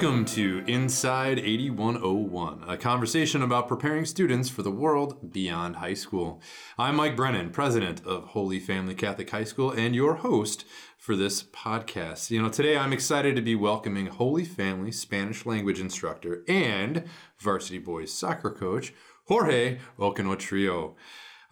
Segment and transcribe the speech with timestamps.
[0.00, 6.40] Welcome to Inside 8101, a conversation about preparing students for the world beyond high school.
[6.78, 10.64] I'm Mike Brennan, president of Holy Family Catholic High School, and your host
[10.96, 12.30] for this podcast.
[12.30, 17.04] You know, today I'm excited to be welcoming Holy Family Spanish language instructor and
[17.38, 18.94] varsity boys soccer coach,
[19.26, 20.94] Jorge Oconotrio.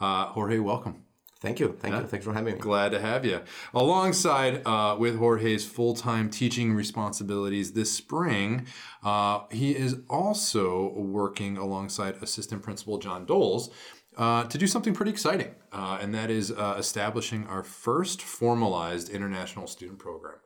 [0.01, 1.05] Uh, Jorge, welcome.
[1.41, 1.77] Thank you.
[1.79, 2.01] Thank Yeah.
[2.01, 2.07] you.
[2.09, 2.61] Thanks for having me.
[2.61, 3.41] Glad to have you.
[3.73, 8.67] Alongside uh, with Jorge's full time teaching responsibilities this spring,
[9.05, 13.71] uh, he is also working alongside Assistant Principal John Doles.
[14.17, 19.09] Uh, to do something pretty exciting, uh, and that is uh, establishing our first formalized
[19.11, 20.39] international student program.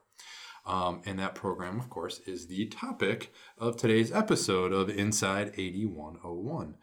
[0.63, 6.75] Um, and that program, of course, is the topic of today's episode of Inside 8101.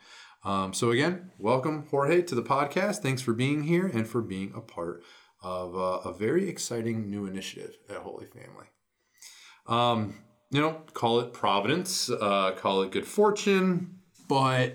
[0.42, 2.98] Um, so, again, welcome, Jorge, to the podcast.
[2.98, 5.02] Thanks for being here and for being a part
[5.42, 8.66] of uh, a very exciting new initiative at Holy Family.
[9.66, 10.14] Um,
[10.50, 14.74] you know, call it providence, uh, call it good fortune, but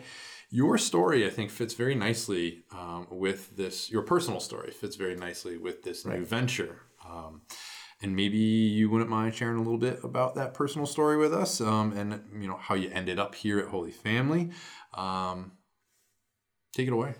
[0.49, 3.89] your story, I think, fits very nicely um, with this.
[3.89, 6.81] Your personal story fits very nicely with this new venture.
[7.07, 7.41] Um,
[8.01, 11.61] and maybe you wouldn't mind sharing a little bit about that personal story with us,
[11.61, 14.51] um, and you know how you ended up here at Holy Family.
[14.93, 15.53] Um,
[16.73, 17.15] take it away.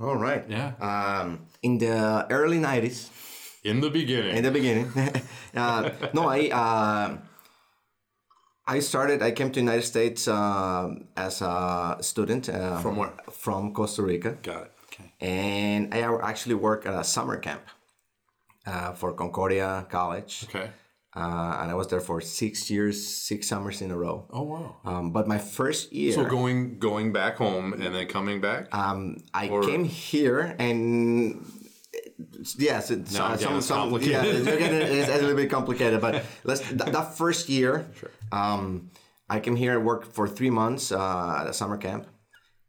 [0.00, 0.44] All right.
[0.48, 0.72] Yeah.
[0.80, 3.10] Um, in the early 90s,
[3.64, 4.36] In the beginning.
[4.36, 4.90] in the beginning,
[5.54, 7.16] uh, no, I uh,
[8.66, 9.22] I started.
[9.22, 13.12] I came to United States um as a student uh, From where?
[13.30, 14.72] from Costa Rica, Got it.
[14.86, 15.12] Okay.
[15.20, 16.00] and I
[16.30, 17.62] actually worked at a summer camp
[18.66, 20.70] uh, for Concordia College, Okay.
[21.16, 24.26] uh, and I was there for six years, six summers in a row.
[24.30, 24.76] Oh wow.
[24.84, 28.72] Um, but my first year, So going going back home and then coming back.
[28.74, 31.44] Um, I Or- came here and
[32.58, 36.00] yes, it's Now I'm some, yeah, it's, it's a little bit complicated.
[36.00, 37.86] But let's that, that first year,
[38.30, 38.90] um,
[39.28, 42.06] I came here and worked for three months uh, at a summer camp,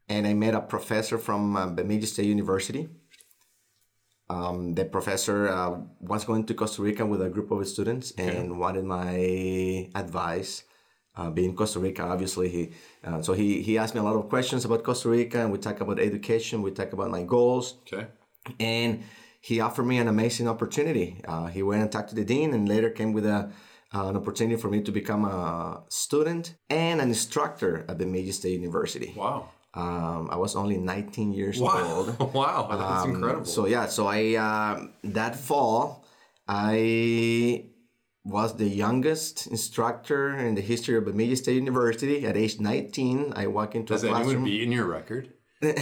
[0.10, 2.90] and I met a professor from uh, Bemidji State University.
[4.30, 8.58] Um, the professor uh, was going to Costa Rica with a group of students and
[8.60, 10.64] wanted my advice.
[11.16, 12.72] Uh, being Costa Rica, obviously, he
[13.04, 15.60] uh, so he he asked me a lot of questions about Costa Rica, and we
[15.60, 18.08] talk about education, we talk about my goals, Okay.
[18.60, 19.04] and
[19.40, 21.22] he offered me an amazing opportunity.
[21.28, 23.52] Uh, he went and talked to the dean, and later came with a
[23.94, 28.32] uh, an opportunity for me to become a student and an instructor at the Bemidji
[28.32, 29.14] State University.
[29.16, 29.50] Wow.
[29.76, 31.96] Um, I was only 19 years Wow.
[31.96, 32.34] old.
[32.34, 32.68] wow.
[32.70, 33.46] That's Um, incredible.
[33.46, 36.06] So yeah, so I um that fall
[36.48, 37.66] I
[38.26, 42.26] was the youngest instructor in the history of Bemidji State University.
[42.26, 44.44] At age 19, I walk into Has a anyone classroom.
[44.46, 45.34] beaten your record?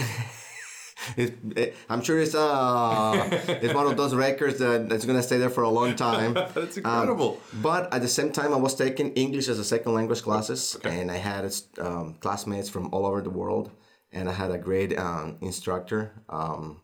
[1.16, 3.28] It, it- I'm sure it's uh
[3.62, 6.34] it's one of those records that, that's gonna stay there for a long time.
[6.54, 7.40] That's incredible.
[7.62, 11.10] But at the same time, I was taking English as a second language classes, and
[11.10, 11.44] I had
[11.78, 13.70] um, classmates from all over the world,
[14.12, 16.12] and I had a great um, instructor.
[16.28, 16.80] Um,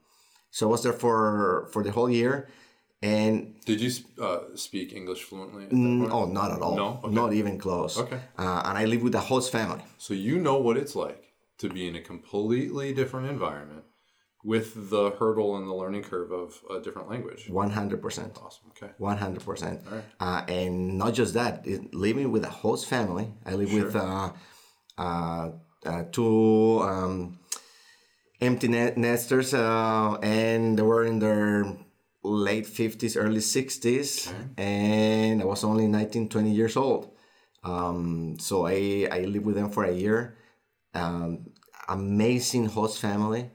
[0.50, 2.48] so I was there for for the whole year,
[3.02, 3.90] and Did you
[4.20, 5.64] uh, speak English fluently?
[5.64, 6.12] At that point?
[6.12, 7.00] oh, not at all, No?
[7.04, 7.14] Okay.
[7.14, 7.98] not even close.
[7.98, 8.18] Okay.
[8.38, 9.82] uh, and I live with the host family.
[9.98, 11.22] So you know what it's like
[11.58, 13.84] to be in a completely different environment
[14.52, 17.42] with the hurdle and the learning curve of a different language.
[17.64, 18.30] One hundred percent.
[18.44, 18.66] Awesome.
[18.72, 18.90] Okay.
[19.10, 20.04] One hundred percent, Alright.
[20.26, 21.54] Uh, and not just that.
[21.72, 24.30] it- living with a host family, I live with uh,
[25.06, 25.44] uh,
[25.90, 27.38] uh, two um,
[28.40, 31.76] empty ne- nesters, uh, and they were in their
[32.22, 37.02] late fifties, early sixties, and I was only 19, 20 years old.
[37.64, 40.18] Um, so I I lived with them for a year.
[40.94, 41.50] Um,
[41.88, 43.50] amazing host family,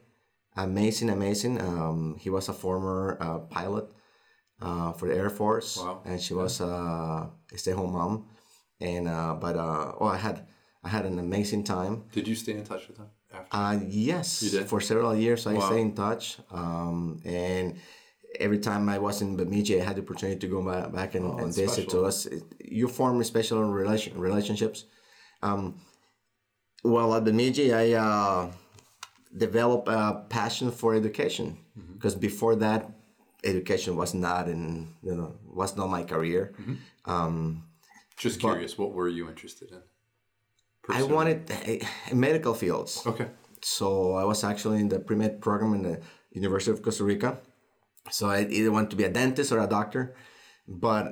[0.56, 1.60] amazing, amazing.
[1.62, 3.86] Um, he was a former uh, pilot
[4.62, 6.02] uh, for the Air Force, Wow.
[6.06, 8.28] and she was uh, a stay-home mom.
[8.80, 10.46] And uh, but uh, oh, I had
[10.84, 12.04] I had an amazing time.
[12.12, 13.56] Did you stay in touch with them after?
[13.56, 14.68] Uh, yes, did?
[14.68, 15.68] for several years I Wow.
[15.70, 16.38] stay in touch.
[16.52, 17.78] Um, and
[18.40, 21.34] every time I was in Bemidji, I had the opportunity to go back and, and
[21.40, 22.02] Oh, that's visit special.
[22.02, 22.26] to us.
[22.26, 24.86] It- You form special relation, relationships.
[25.44, 25.76] Um,
[26.84, 27.94] well, at Bemidji, I
[29.36, 31.94] developed a passion for education Mm-hmm.
[31.94, 32.82] because before that,
[33.44, 36.54] education was not in you know was not my career.
[36.62, 36.76] Mm-hmm.
[37.12, 37.64] Um,
[38.16, 39.82] Just curious, what were you interested in?
[40.90, 41.12] I Pursuing?
[41.16, 43.02] wanted uh, medical fields.
[43.08, 43.28] Okay.
[43.62, 45.96] So I was actually in the pre-med program in the
[46.32, 47.40] University of Costa Rica.
[48.12, 50.14] So I either want to be a dentist or a doctor.
[50.68, 51.06] But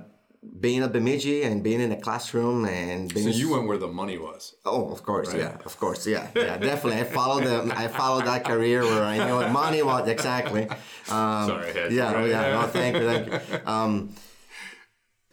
[0.60, 3.88] being at Bemidji and being in a classroom and being So you went where the
[3.88, 4.56] money was.
[4.66, 8.44] oh of course yeah of course yeah yeah definitely I followed the I followed that
[8.44, 10.64] career where I knew what money was exactly
[11.10, 12.30] um, Sorry, yeah oh, right?
[12.30, 14.16] yeah no thank you thank you um,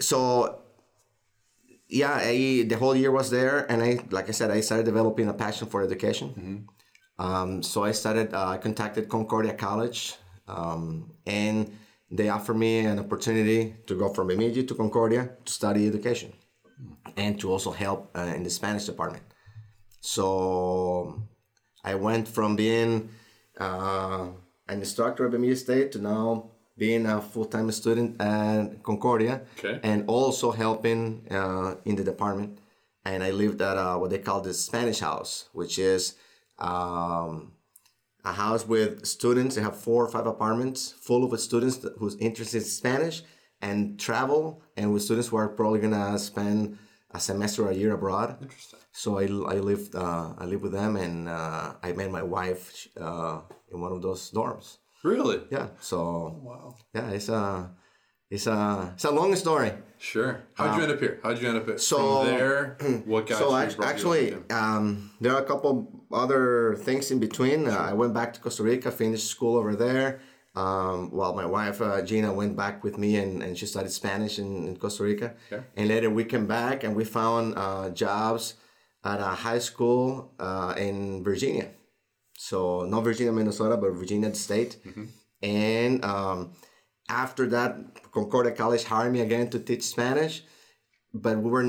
[0.00, 0.60] so
[1.90, 5.26] yeah, I, the whole year was there, and I, like I said, I started developing
[5.28, 6.68] a passion for education.
[7.18, 8.34] Um, so I started.
[8.34, 10.14] Uh, I contacted Concordia College,
[10.46, 11.72] um, and
[12.10, 16.32] they offered me an opportunity to go from Bemidji to Concordia to study education,
[17.16, 19.24] and to also help uh, in the Spanish department.
[20.00, 21.22] So
[21.84, 23.10] I went from being
[23.58, 24.28] uh,
[24.68, 29.80] an instructor at Bemidji State to now being a full-time student at Concordia Okay.
[29.82, 32.58] and also helping uh, in the department.
[33.04, 36.14] And I lived at uh, what they call the Spanish house, which is
[36.58, 37.52] um,
[38.24, 39.54] a house with students.
[39.56, 43.22] They have four or five apartments full of students who's interested in Spanish
[43.60, 46.78] and travel, and with students who are probably gonna spend
[47.12, 48.36] a semester or a year abroad.
[48.40, 48.78] Interesting.
[48.92, 52.86] So I, I lived uh, I lived with them, and uh, I met my wife
[53.00, 53.40] uh,
[53.72, 54.78] in one of those dorms.
[55.04, 55.40] Really?
[55.50, 55.68] Yeah.
[55.80, 56.74] So Wow.
[56.94, 57.70] yeah, it's a
[58.30, 59.72] it's a it's a long story.
[59.98, 60.42] Sure.
[60.54, 61.18] How'd you end up here?
[61.22, 62.76] How'd you end up at, so- from there?
[63.04, 63.56] What got so you?
[63.56, 67.66] act- brought you actually, um, there are a couple other things in between.
[67.66, 70.20] Uh, I went back to Costa Rica, finished school over there.
[70.54, 74.38] Um, while my wife uh, Gina went back with me and, and she studied Spanish
[74.40, 75.34] in, in Costa Rica.
[75.52, 75.62] Okay.
[75.76, 78.54] And later we came back and we found uh, jobs
[79.04, 81.68] at a high school uh, in Virginia.
[82.36, 84.78] So not Virginia, Minnesota, but Virginia State.
[85.42, 86.52] And um,
[87.08, 90.42] after that, Concordia College hired me again to teach Spanish
[91.14, 91.64] but we were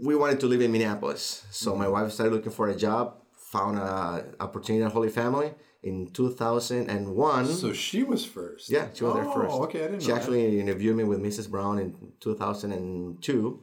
[0.00, 1.44] we wanted to live in Minneapolis.
[1.50, 3.14] So my wife started looking for a job,
[3.52, 7.46] found a opportunity at Holy Family in 2001.
[7.46, 8.70] so she was first.
[8.70, 9.54] yeah, she was there Oh, first.
[9.54, 10.20] okay, I didn't She know that.
[10.22, 11.48] actually interviewed me with Mrs.
[11.48, 13.60] Brown in 2002.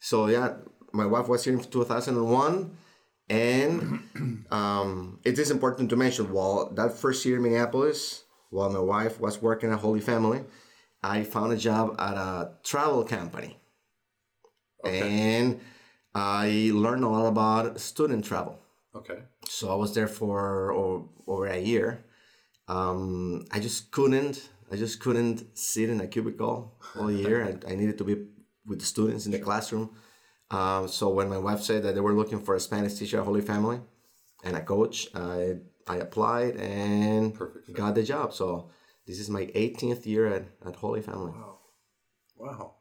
[0.00, 0.56] So yeah,
[0.92, 2.76] my wife was here in 2001.
[3.28, 8.80] And um, it is important to mention, while that first year in Minneapolis, while my
[8.80, 10.44] wife was working at Holy Family,
[11.02, 13.56] I found a job at a travel company.
[14.84, 15.60] And
[16.14, 18.58] I learned a lot about student travel.
[18.94, 19.18] Okay.
[19.48, 20.72] So I was there for
[21.26, 22.04] over a year.
[22.66, 24.48] Um, I just couldn't.
[24.72, 27.44] I just couldn't sit in a cubicle all year.
[27.44, 28.26] I, I needed to be
[28.66, 29.90] with the students in the classroom.
[30.50, 33.24] Um, so when my wife said that they were looking for a Spanish teacher at
[33.24, 33.80] Holy Family
[34.44, 35.56] and a coach, I
[35.86, 38.32] I applied and Perfect got the job.
[38.32, 38.70] So
[39.06, 41.32] this is my 18th year at, at Holy Family.
[42.36, 42.74] Wow.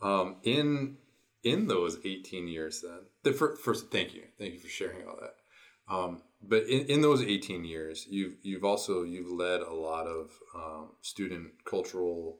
[0.00, 0.96] Um, in
[1.42, 5.16] in those 18 years then the first, first thank you thank you for sharing all
[5.20, 10.06] that um, but in, in those 18 years you've you've also you've led a lot
[10.06, 12.38] of um, student cultural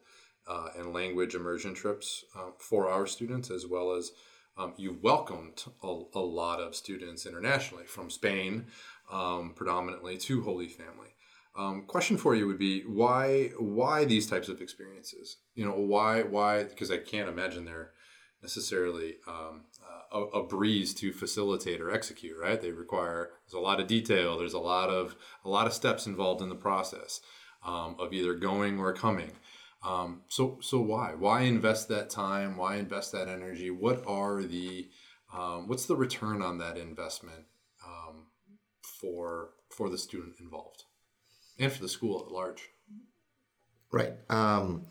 [0.48, 4.10] uh, and language immersion trips uh, for our students as well as
[4.56, 8.66] um, you've welcomed a, a lot of students internationally from Spain
[9.10, 11.08] um, predominantly to Holy Family.
[11.56, 15.38] Um, question for you would be why why these types of experiences?
[15.54, 17.90] You know why why because i can't imagine they're
[18.40, 22.60] necessarily um, uh, a, a breeze to facilitate or execute right?
[22.60, 26.06] They require there's a lot of detail there's a lot of a lot of steps
[26.06, 27.20] involved in the process
[27.66, 29.32] um, of either going or coming
[29.82, 34.88] um, so so why why invest that time why invest that energy what are the
[35.32, 37.44] um, what's the return on that investment
[37.86, 38.26] um,
[38.82, 40.84] for for the student involved
[41.58, 42.68] and for the school at large.
[43.92, 44.14] Right.
[44.28, 44.86] Um,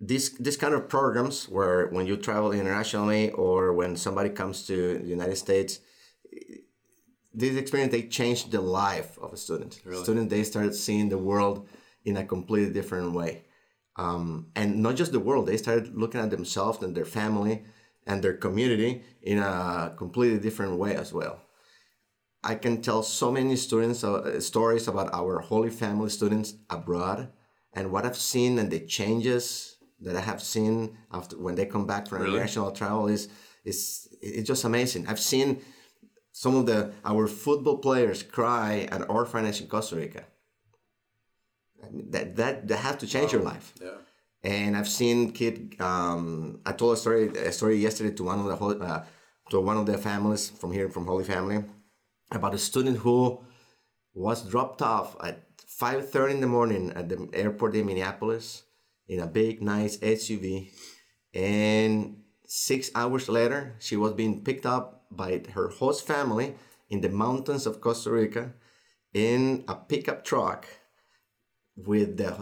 [0.00, 4.98] this this kind of programs where when you travel internationally or when somebody comes to
[4.98, 5.80] the United States,
[7.34, 9.80] this experience they change the life of a student.
[10.02, 11.68] Student they started seeing the world
[12.04, 13.44] in a completely different way,
[13.96, 15.46] um, and not just the world.
[15.46, 17.64] They started looking at themselves and their family
[18.06, 21.40] and their community in a completely different way as well.
[22.42, 27.30] I can tell so many students uh, stories about our Holy Family students abroad
[27.72, 31.86] and what I've seen and the changes that I have seen after when they come
[31.86, 32.34] back from Really?
[32.34, 33.28] international travel is
[33.64, 35.06] is it's just amazing.
[35.08, 35.62] I've seen
[36.32, 40.24] some of the our football players cry at orphanage in Costa Rica.
[42.10, 43.74] That that that have to change your life.
[43.80, 43.98] Yeah.
[44.42, 45.76] And I've seen kid.
[45.80, 49.04] Um, I told a story a story yesterday to one of the uh,
[49.50, 51.64] to one of the families from here from Holy Family
[52.30, 53.40] about a student who
[54.14, 58.62] was dropped off at 5:30 in the morning at the airport in Minneapolis
[59.08, 60.70] in a big nice SUV
[61.34, 66.54] and 6 hours later she was being picked up by her host family
[66.88, 68.52] in the mountains of Costa Rica
[69.12, 70.66] in a pickup truck
[71.76, 72.32] with the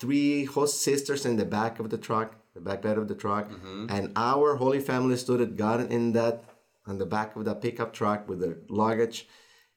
[0.00, 3.50] three host sisters in the back of the truck, the back bed of the truck,
[3.50, 3.86] mm-hmm.
[3.90, 6.44] and our Holy Family student got in that
[6.86, 9.28] on the back of the pickup truck with the luggage.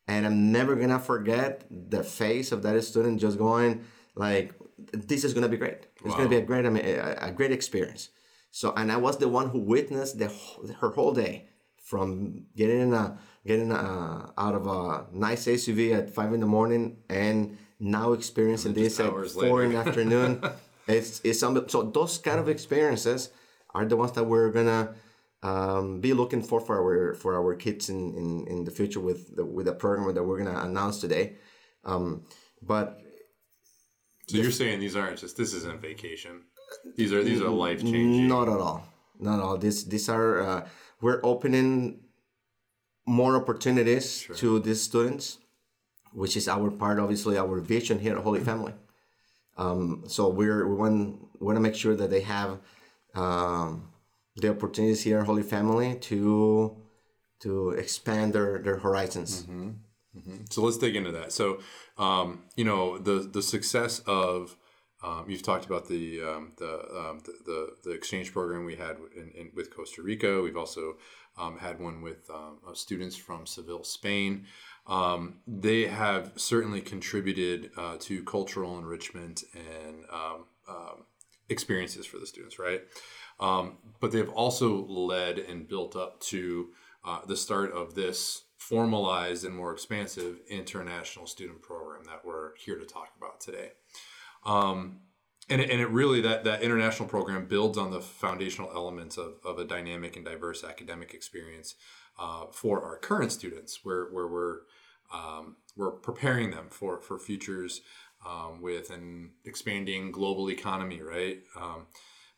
[0.07, 4.53] And I'm never gonna forget the face of that student just going like,
[4.91, 5.87] "This is gonna be great.
[6.03, 8.09] It's gonna be a great, a, a great experience."
[8.51, 10.33] So, and I was the one who witnessed the
[10.79, 16.13] her whole day from getting in a getting a, out of a nice SUV at
[16.13, 20.43] five in the morning and now experiencing this at four in the afternoon.
[20.87, 23.29] it's it's some so those kind of experiences
[23.73, 24.95] are the ones that we're gonna
[25.43, 29.35] um, be looking for for our for our kids in, in, in the future with
[29.35, 31.35] the, with the program that we're gonna announce today.
[31.85, 32.25] Um,
[32.61, 32.99] but
[34.27, 36.43] So you're saying these aren't just this isn't vacation.
[36.95, 38.27] These are these are life changing.
[38.27, 38.83] Not at all.
[39.19, 39.57] Not at all.
[39.57, 40.67] These these are uh,
[41.01, 42.01] we're opening
[43.07, 45.39] more opportunities to these students,
[46.13, 48.73] which is our part, obviously, our vision here at Holy Family.
[49.57, 52.59] Um, so we're we want want to make sure that they have
[53.15, 53.89] um,
[54.35, 56.77] the opportunities here at Holy Family to
[57.41, 59.45] to expand their their horizons.
[60.49, 61.31] So let's dig into that.
[61.31, 61.59] So,
[61.97, 64.55] um, you know, the the success of
[65.03, 68.97] um, you've talked about the um, the, um, the the the exchange program we had
[69.15, 70.41] in, in, with Costa Rica.
[70.41, 70.97] We've also
[71.37, 74.45] um, had one with um, students from Seville, Spain.
[74.89, 81.05] Um, they have certainly contributed uh, to cultural enrichment and um, um,
[81.47, 82.81] experiences for the students, right?
[83.39, 86.69] Um, but they've also led and built up to
[87.05, 92.77] uh, the start of this formalized and more expansive international student program that we're here
[92.77, 93.71] to talk about today.
[94.43, 95.01] Um,
[95.49, 99.35] and, it, and it really that that international program builds on the foundational elements of,
[99.45, 101.75] of a dynamic and diverse academic experience
[102.19, 104.59] uh, for our current students, where where we're
[105.13, 107.81] um, we're preparing them for for futures
[108.25, 111.39] um, with an expanding global economy, right?
[111.59, 111.87] Um,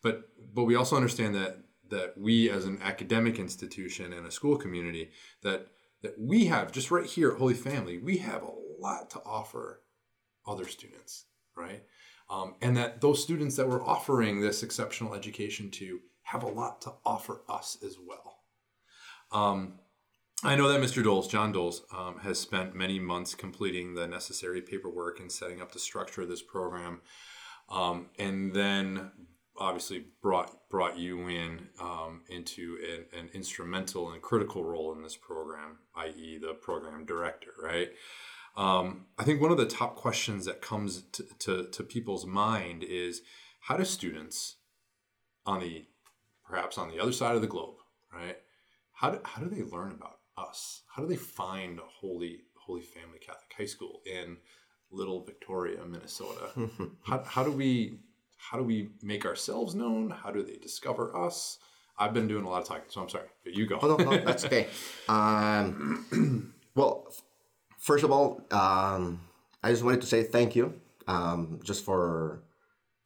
[0.04, 1.58] but but we also understand that
[1.90, 5.12] that we as an academic institution and a school community
[5.44, 5.68] that
[6.02, 9.82] that we have just right here at Holy Family, we have a lot to offer
[10.48, 11.26] other students,
[11.56, 11.84] right?
[12.30, 16.82] Um, and that those students that we're offering this exceptional education to have a lot
[16.82, 18.40] to offer us as well.
[19.32, 19.80] Um,
[20.44, 21.04] I know that Mr.
[21.04, 25.72] Doles, John Doles, um, has spent many months completing the necessary paperwork and setting up
[25.72, 27.02] the structure of this program,
[27.70, 29.12] um, and then
[29.56, 35.16] obviously brought brought you in um, into an, an instrumental and critical role in this
[35.16, 37.90] program, i.e., the program director, right?
[38.58, 42.84] Um, I think one of the top questions that comes to, to, to people's mind
[42.84, 43.22] is
[43.62, 44.56] how do students
[45.46, 45.86] on the
[46.44, 47.76] perhaps on the other side of the globe,
[48.12, 48.38] right?
[48.94, 50.84] How do, how do they learn about us?
[50.88, 54.38] How do they find Holy Holy Family Catholic High School in
[54.92, 56.52] Little Victoria, Minnesota?
[57.04, 58.00] how, how do we
[58.38, 60.10] how do we make ourselves known?
[60.10, 61.60] How do they discover us?
[61.98, 63.78] I've been doing a lot of talking, so I'm sorry, but you go.
[63.82, 64.68] Oh, no, no, that's okay.
[65.10, 67.08] Um, well,
[67.78, 69.22] first of all, um,
[69.62, 70.74] I just wanted to say thank you,
[71.08, 72.44] um, just for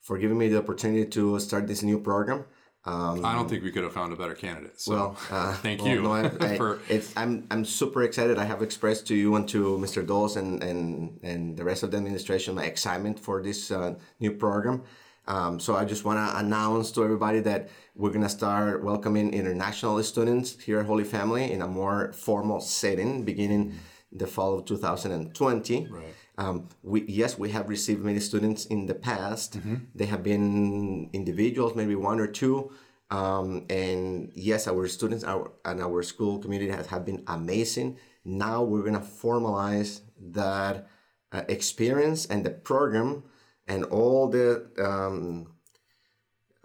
[0.01, 2.45] for giving me the opportunity to start this new program.
[2.87, 4.79] Um, I don't think we could have found a better candidate.
[4.79, 8.37] So well, uh, thank well, you no, I, I, for it's, I'm I'm super excited.
[8.37, 10.05] I have expressed to you and to Mr.
[10.05, 14.31] Doles and and and the rest of the administration my excitement for this uh, new
[14.31, 14.83] program.
[15.27, 20.01] Um, so I just want to announce to everybody that we're gonna start welcoming international
[20.03, 23.79] students here at Holy Family in a more formal setting, beginning
[24.11, 25.87] the fall of 2020.
[25.89, 26.03] Right.
[26.37, 29.55] Um, we yes, we have received many students in the past.
[29.95, 32.71] They have been individuals, maybe one or two.
[33.11, 37.97] Um, and yes, our students our, and our school community has have been amazing.
[38.25, 40.87] Now we're gonna formalize that
[41.31, 43.23] uh, experience and the program
[43.67, 45.53] and all the um,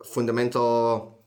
[0.05, 1.20] fundamental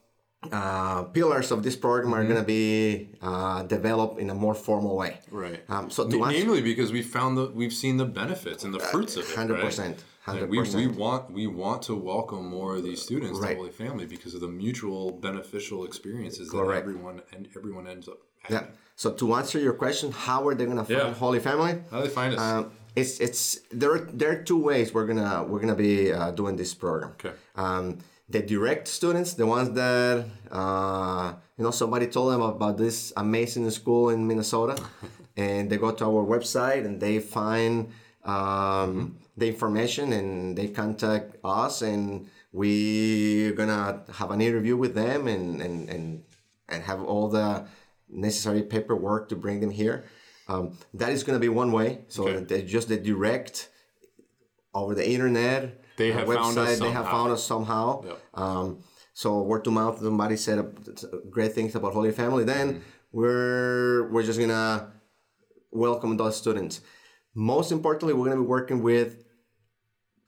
[0.51, 5.19] uh, pillars of this program are gonna be uh, developed in a more formal way.
[5.31, 5.61] right.
[5.69, 8.79] Um, so to answer, namely because we found the we've seen the benefits and the
[8.79, 9.35] fruits of it.
[9.35, 10.03] Hundred percent.
[10.23, 13.49] Hundred we, we want we want to welcome more of these students Right.
[13.51, 16.81] to Holy Family because of the mutual beneficial experiences that Correct.
[16.81, 18.19] everyone and everyone ends up
[18.49, 18.65] Yeah.
[18.95, 21.13] So to answer your question, how are they gonna find Yeah.
[21.13, 21.73] Holy Family?
[21.91, 22.39] How do they find us?
[22.39, 23.91] Um, it's it's there.
[23.95, 27.11] Are, there are two ways we're gonna we're gonna be uh, doing this program.
[27.19, 27.33] Okay.
[27.55, 27.97] Um,
[28.29, 33.69] the direct students, the ones that uh, you know somebody told them about this amazing
[33.69, 34.81] school in Minnesota,
[35.37, 37.91] and they go to our website and they find
[38.23, 45.27] um, the information and they contact us and we're gonna have an interview with them
[45.27, 46.23] and and and,
[46.69, 47.65] and have all the
[48.09, 50.05] necessary paperwork to bring them here.
[50.47, 52.05] Um, that is to be one way.
[52.09, 52.63] So Okay.
[52.63, 53.69] just the direct
[54.73, 55.82] over the internet.
[55.97, 57.11] They have found us They have somehow.
[57.11, 58.03] found us somehow.
[58.05, 58.19] Yep.
[58.33, 58.79] Um,
[59.13, 59.99] so word to mouth.
[59.99, 60.57] Somebody said
[61.29, 62.43] great things about Holy Family.
[62.43, 62.81] Then Mm-hmm.
[63.19, 64.91] we're we're just gonna
[65.71, 66.81] welcome those students.
[67.35, 69.23] Most importantly, we're gonna be working with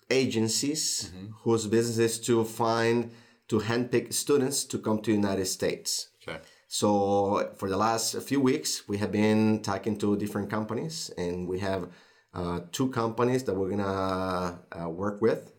[0.10, 1.28] agencies Mm-hmm.
[1.44, 3.12] whose business is to find
[3.48, 6.10] to handpick students to come to the United States.
[6.28, 6.40] Okay.
[6.68, 11.60] So for the last few weeks, we have been talking to different companies, and we
[11.60, 11.90] have
[12.34, 15.52] uh, two companies that we're gonna uh, work with.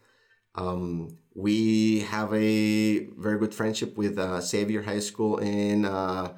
[0.56, 6.36] Um, we have a very good friendship with uh, Xavier High School in uh,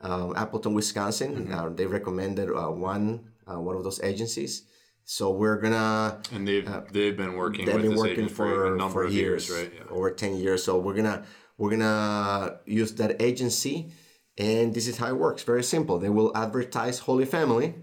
[0.00, 1.52] um, Appleton, Wisconsin.
[1.52, 4.64] Uh, they recommended uh, one uh, one of those agencies,
[5.04, 8.76] so we're gonna And they've they've been working they've with been working for, for a
[8.76, 9.72] number for of years, years, right?
[9.76, 9.90] Yeah.
[9.90, 10.64] over ten years.
[10.64, 11.24] So we're gonna
[11.58, 13.92] we're gonna use that agency,
[14.38, 15.42] and this is how it works.
[15.42, 15.98] Very simple.
[15.98, 17.74] They will advertise Holy Family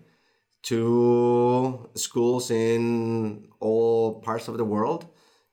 [0.63, 5.05] to schools in all parts of the world,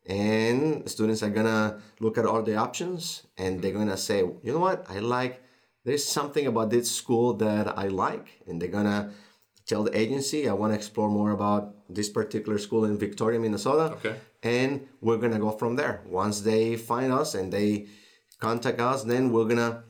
[0.07, 4.61] and students are gonna look at all the options, and they're gonna say, you know
[4.61, 5.43] what, I like.
[5.85, 9.13] There's something about this school that I like, and they're gonna
[9.67, 13.95] tell the agency, I want to explore more about this particular school in Victoria, Minnesota.
[13.95, 14.17] Okay.
[14.43, 16.03] And we're gonna go from there.
[16.07, 17.87] Once they find us and they
[18.41, 19.85] contact us, then we're gonna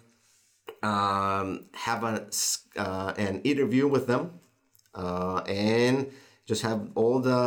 [0.83, 2.27] um, have a,
[2.77, 4.41] uh, an interview with them
[4.95, 6.11] uh, and
[6.53, 7.41] just have all the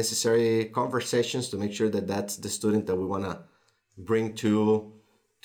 [0.00, 0.50] necessary
[0.80, 3.34] conversations to make sure that that's the student that we want to
[4.10, 4.52] bring to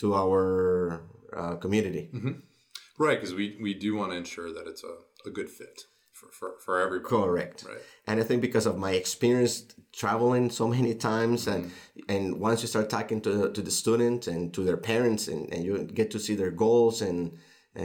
[0.01, 1.01] to our
[1.39, 2.03] uh, community.
[3.05, 4.95] Right, because we, we do want to ensure that it's a,
[5.29, 5.77] a good fit
[6.17, 7.09] for, for, for everybody.
[7.15, 7.57] Correct.
[7.67, 7.83] Right.
[8.07, 9.55] And I think because of my experience
[10.01, 12.13] traveling so many times and Mm-hmm.
[12.13, 15.59] and once you start talking to, to the student and to their parents and, and
[15.65, 17.19] you get to see their goals and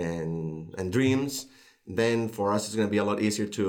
[0.02, 1.32] and and dreams,
[2.00, 3.64] then for us it's gonna be a lot easier to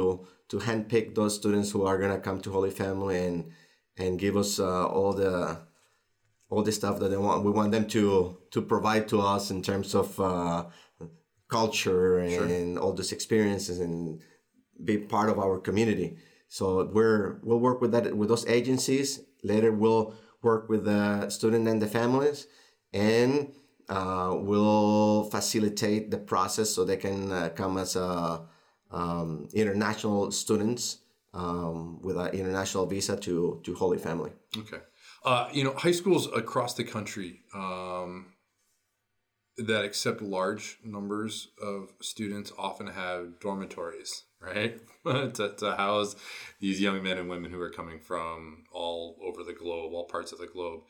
[0.50, 3.52] to handpick those students who are gonna come to Holy Family and
[3.98, 5.60] and give us uh, all the
[6.50, 9.62] all the stuff that they want we want them to to provide to us in
[9.62, 10.66] terms of uh,
[11.50, 14.22] culture and all those experiences and
[14.84, 16.18] be part of our community.
[16.48, 19.22] So we're we'll work with that with those agencies.
[19.44, 22.48] Later we'll work with the student and the families,
[22.94, 23.54] and
[23.90, 28.46] uh, we'll facilitate the process so they can uh, come as a
[28.92, 31.00] um, international students
[31.34, 34.32] um, with an international visa to to Holy Family.
[34.58, 34.78] Okay.
[35.24, 38.28] Uh, you know, high schools across the country um,
[39.58, 44.80] that accept large numbers of students often have dormitories, right?
[45.06, 46.16] to, to house
[46.60, 50.32] these young men and women who are coming from all over the globe, all parts
[50.32, 50.82] of the globe.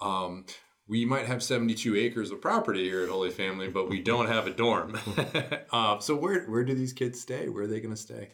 [0.00, 0.44] Um,
[0.88, 4.46] we might have 72 acres of property here at Holy Family, but we don't have
[4.46, 4.98] a dorm.
[5.72, 7.48] uh, so where where do these kids stay?
[7.48, 8.30] Where are they going to stay?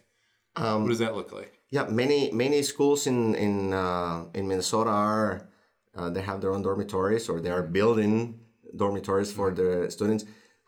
[0.57, 1.59] what does that look like?
[1.71, 5.49] Yeah, many many schools in in uh, in Minnesota are
[5.97, 8.41] uh, they have their own dormitories or they are building
[8.77, 10.25] dormitories for the students.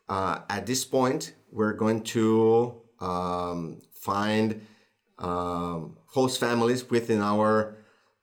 [0.09, 4.67] Uh, at this point, we're going to um, find
[5.19, 7.77] um, host families within our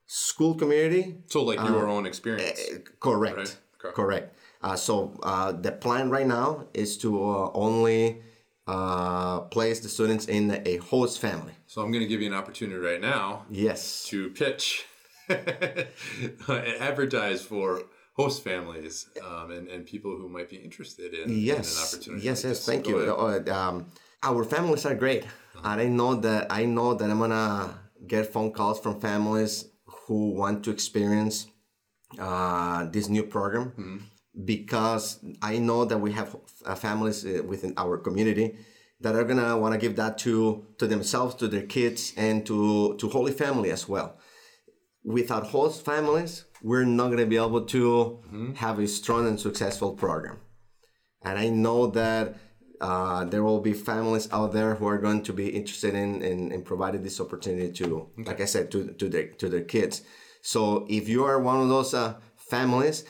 [0.05, 1.17] school community.
[1.27, 2.59] So like your own experience.
[2.99, 3.37] Correct.
[3.37, 3.57] Right.
[3.83, 3.93] Okay.
[3.93, 4.35] Correct.
[4.61, 8.21] Uh, so uh, the plan right now is to uh, only
[8.65, 11.53] uh, place the students in a host family.
[11.67, 14.05] So I'm going to give you an opportunity right now Yes.
[14.05, 14.85] to pitch,
[16.47, 17.81] advertise for
[18.13, 22.25] host families um, and, and people who might be interested in, in an Yes, opportunity.
[22.25, 22.57] yes, like yes.
[22.59, 22.65] this.
[22.65, 23.15] Thank Go you.
[23.15, 23.85] Uh, um,
[24.21, 25.25] our families are great,
[25.63, 29.65] and I know that I know that I'm gonna get phone calls from families
[30.07, 31.47] who want to experience
[32.19, 33.97] uh, this new program Mm-hmm.
[34.45, 36.35] because I know that we have
[36.65, 38.47] uh, families uh, within our community
[39.01, 42.95] that are gonna want to give that to to themselves, to their kids, and to
[42.99, 44.09] to Holy Family as well
[45.03, 48.19] without host families, we're not going to be able to
[48.55, 50.37] have a strong and successful program.
[51.21, 52.35] And I know that
[52.83, 56.51] uh, there will be families out there who are going to be interested in, in,
[56.51, 60.01] in providing this opportunity to, like I said, to, to, their, to their kids.
[60.41, 63.05] So if you are one of those uh, families,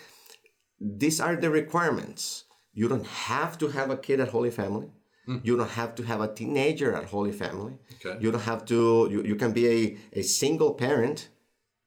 [0.80, 2.46] these are the requirements.
[2.74, 4.90] You don't have to have a kid at Holy Family.
[5.44, 7.74] You don't have to have a teenager at Holy Family.
[7.96, 8.18] Okay.
[8.22, 11.30] You don't have to, you, you can be a, a single parent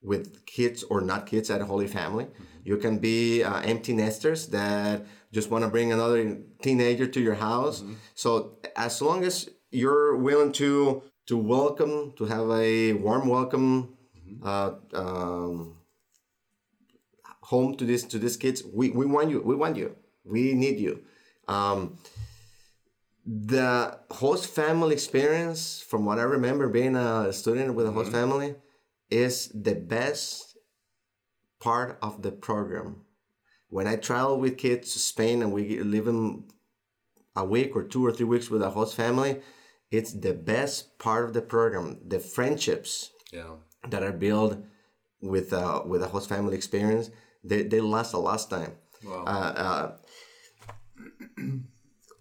[0.01, 2.27] with kids or not kids at Holy Family.
[2.63, 7.35] You can be uh, empty nesters that just want to bring another teenager to your
[7.35, 7.83] house.
[8.13, 13.97] So as long as you're willing to to welcome, to have a warm welcome
[14.43, 15.75] uh, um,
[17.41, 19.41] home to this to these kids, we, we want you.
[19.41, 19.95] We want you.
[20.23, 21.03] We need you.
[21.47, 21.97] Um,
[23.25, 28.55] the host family experience, from what I remember being a student with a host family,
[29.09, 30.57] is the best
[31.59, 33.01] part of the program.
[33.69, 36.45] When I travel with kids to Spain and we live in
[37.35, 39.41] a week or two or three weeks with a host family,
[39.91, 41.99] it's the best part of the program.
[42.07, 43.55] The friendships Yeah.
[43.89, 44.57] that are built
[45.21, 47.09] with uh, with a host family experience,
[47.43, 48.73] they, they last a last time.
[49.03, 49.23] Wow.
[49.25, 49.97] Uh,
[51.37, 51.41] uh,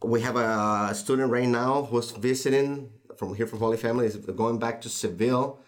[0.04, 4.58] we have a student right now who's visiting from here from Holy Family is going
[4.58, 5.58] back to Seville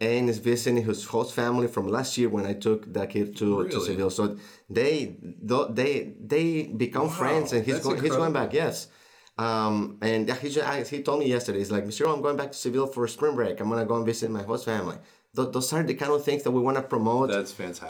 [0.00, 3.66] and is visiting his host family from last year when I took that kid to,
[3.68, 4.10] to Seville.
[4.10, 4.36] So
[4.68, 5.16] they
[5.50, 8.52] they they become friends and he's going he's going back.
[8.52, 8.88] Yes.
[9.38, 12.52] Um, and he, ju- I- he told me yesterday, he's like, Monsieur, I'm going back
[12.52, 13.60] to Seville for spring break.
[13.60, 14.96] I'm going to go and visit my host family.
[15.36, 17.28] Th- those are the kind of things that we want to promote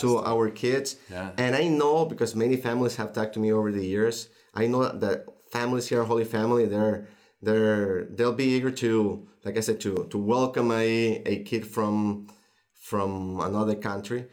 [0.01, 0.97] to our kids.
[1.09, 1.31] Yeah.
[1.39, 4.29] And I know because many families have talked to me over the years.
[4.55, 7.07] I know that families here, Holy Family, they're
[7.43, 12.29] they're they'll be eager to, like I said, to to welcome a, a kid from
[12.75, 14.27] from another country.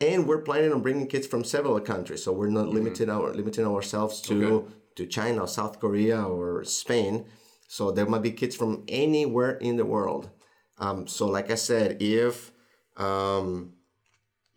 [0.00, 3.66] And we're planning on bringing kids from several countries, so we're not limited our limiting
[3.66, 4.52] ourselves to Mm-hmm.
[4.54, 4.74] Okay.
[4.96, 7.24] to China, or South Korea, or Spain.
[7.68, 10.30] So there might be kids from anywhere in the world.
[10.78, 12.50] Um, so, like I said, if
[12.96, 13.74] um,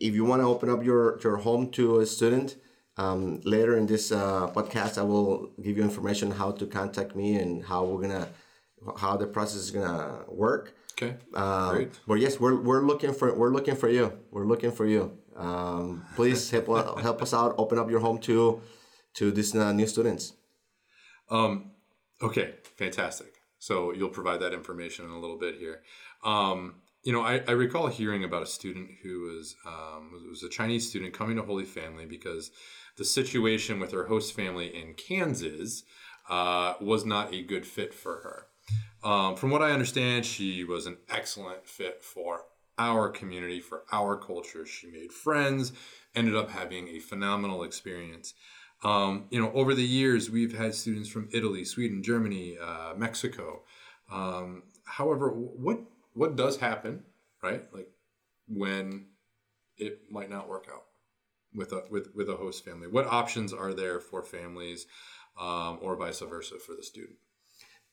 [0.00, 2.56] if you want to open up your, your home to a student,
[2.96, 7.36] um, later in this uh, podcast, I will give you information how to contact me
[7.36, 8.28] and how we're gonna
[8.98, 10.74] how the process is gonna work.
[10.92, 11.16] Okay.
[11.34, 11.92] Um, Great.
[12.06, 14.12] But yes, we're, we're looking for we're looking for you.
[14.30, 15.18] We're looking for you.
[15.36, 16.66] Um, please help
[17.00, 17.54] help us out.
[17.58, 18.60] Open up your home to
[19.14, 20.34] to these uh, new students.
[21.30, 21.72] Um,
[22.22, 23.32] okay, fantastic.
[23.58, 25.82] So you'll provide that information in a little bit here.
[26.22, 30.42] Um, you know, I, I recall hearing about a student who was um, was- was
[30.42, 32.50] a Chinese student coming to Holy Family because
[32.96, 35.84] the situation with her host family in Kansas
[36.28, 38.46] uh, was not a good fit for her.
[39.08, 42.44] Um, from what I understand, she was an excellent fit for
[42.78, 44.64] our community, for our culture.
[44.66, 45.72] She made friends,
[46.14, 48.34] ended up having a phenomenal experience.
[48.82, 53.62] Um, you know, over the years, we've had students from Italy, Sweden, Germany, uh, Mexico.
[54.10, 55.80] Um, however, what
[56.14, 57.02] what does happen,
[57.42, 57.64] right?
[57.72, 57.88] Like
[58.48, 59.06] when
[59.76, 60.84] it might not work out
[61.54, 62.88] with a with with a host family.
[62.88, 64.86] What options are there for families,
[65.40, 67.16] um, or vice versa for the student?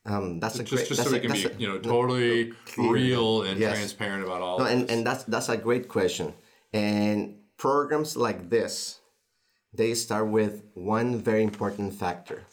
[0.06, 0.88] Um, that's a Just great.
[0.88, 3.78] just that's so a, we can be a- you know totally real and Yes.
[3.78, 4.60] transparent about all.
[4.60, 4.92] No, and, this.
[4.92, 6.34] and that's that's a great question.
[6.74, 9.00] And programs like this,
[9.74, 12.44] they start with one very important factor: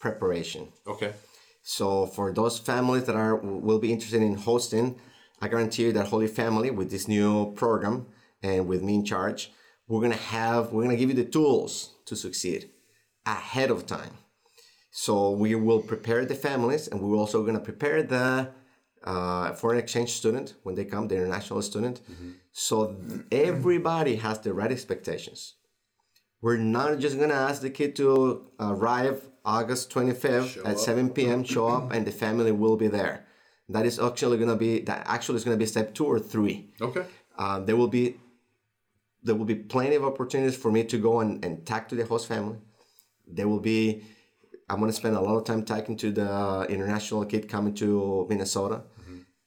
[0.00, 0.68] preparation.
[0.86, 1.12] okay.
[1.64, 4.98] So for those families that are will be interested in hosting,
[5.40, 8.06] I guarantee you that Holy Family with this new program
[8.42, 9.52] and with me in charge,
[9.88, 12.70] we're gonna have we're gonna give you the tools to succeed
[13.26, 14.14] ahead of time.
[14.90, 18.50] So we will prepare the families, and we're also gonna prepare the
[19.04, 22.00] uh, foreign exchange student when they come, the international student.
[22.52, 25.54] So th- everybody has the right expectations.
[26.40, 30.78] We're not just gonna ask the kid to arrive August 25th Show at up.
[30.78, 31.42] 7 p.m.
[31.44, 33.26] Show up, and the family will be there.
[33.68, 36.70] That is actually gonna be that actually is gonna be step two or three.
[36.80, 37.04] Okay.
[37.38, 38.16] Uh, there will be
[39.22, 42.04] there will be plenty of opportunities for me to go and, and talk to the
[42.04, 42.58] host family.
[43.26, 44.02] There will be
[44.68, 48.82] I'm gonna spend a lot of time talking to the international kid coming to Minnesota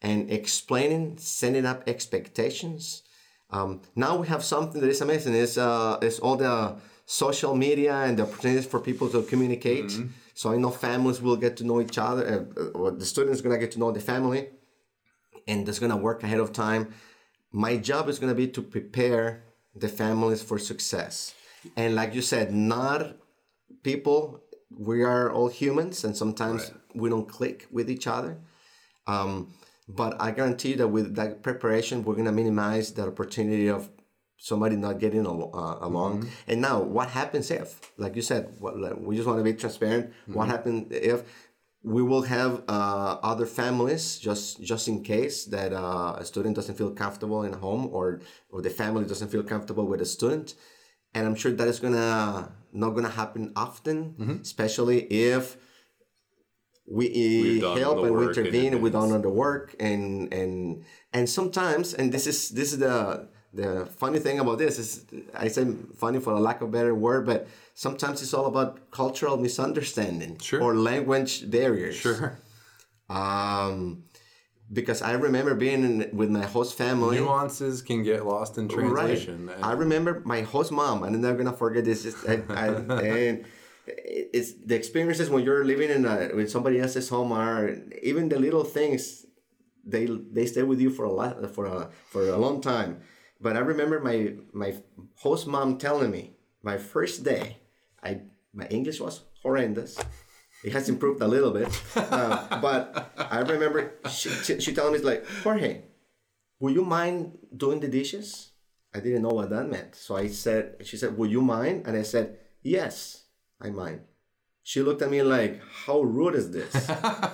[0.01, 3.01] and explaining, sending up expectations.
[3.49, 5.33] Um, now we have something that is amazing.
[5.33, 9.91] It's uh, it's all the social media and the opportunities for people to communicate.
[10.35, 12.23] So I know families will get to know each other.
[12.57, 14.49] Uh, uh, or the students gonna get to know the family,
[15.47, 16.93] and that's gonna work ahead of time.
[17.51, 19.44] My job is gonna be to prepare
[19.75, 21.33] the families for success.
[21.75, 23.15] And like you said, not
[23.83, 24.41] people.
[24.77, 28.37] We are all humans, and sometimes we don't click with each other.
[29.07, 29.53] Um,
[29.87, 33.89] but I guarantee you that with that preparation, we're gonna minimize the opportunity of
[34.37, 36.27] somebody not getting al- uh, along.
[36.47, 39.53] And now, what happens if, like you said, what, like, we just want to be
[39.53, 40.11] transparent.
[40.27, 41.23] What happens if
[41.85, 46.75] we will have uh, other families just just in case that uh, a student doesn't
[46.75, 50.55] feel comfortable in home or or the family doesn't feel comfortable with a student
[51.13, 54.99] and i'm sure that is gonna not gonna happen often especially
[55.31, 55.57] if
[56.87, 59.11] we help and we intervene we advance.
[59.11, 63.27] done the work and and and sometimes and this is this is the
[63.61, 64.89] the funny thing about this is
[65.43, 65.63] i say
[66.03, 67.39] funny for a lack of a better word but
[67.73, 70.61] sometimes it's all about cultural misunderstanding Sure.
[70.65, 72.37] or language barriers Sure.
[73.09, 74.03] um
[74.79, 79.47] because i remember being in, with my host family Nuances can get lost in translation.
[79.47, 79.63] Right.
[79.71, 82.01] I remember my host mom, and I'm never gonna forget this.
[82.27, 82.65] I, I,
[83.17, 83.45] and
[83.87, 87.61] it's the experiences when you're living in a, with somebody else's home are
[88.01, 89.25] even the little things.
[89.93, 90.05] They
[90.37, 92.91] they stay with you for a lot for a for a long time.
[93.41, 94.75] But I remember my my
[95.15, 97.57] host mom telling me my first day,
[98.03, 98.21] I
[98.53, 99.97] my English was horrendous.
[100.63, 104.99] It has improved a little bit, uh, but I remember she, she, she telling me
[104.99, 105.83] like Jorge,
[106.59, 108.51] would you mind doing the dishes?
[108.95, 109.95] I didn't know what that meant.
[109.95, 111.85] So I said, she said, would you mind?
[111.85, 113.25] And I said, Yes,
[113.61, 114.01] I mind.
[114.63, 116.73] She looked at me like, How rude is this?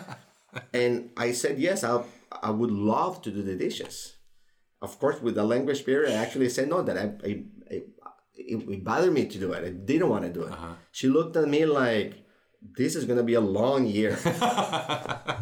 [0.73, 2.03] and I said, Yes, I,
[2.41, 4.15] I would love to do the dishes.
[4.81, 7.81] Of course, with the language barrier, I actually said no, that I, I, I
[8.35, 9.63] it, it bothered me to do it.
[9.63, 10.51] I didn't want to do it.
[10.51, 10.73] Uh-huh.
[10.91, 12.15] She looked at me like,
[12.77, 14.17] this is gonna be a long year.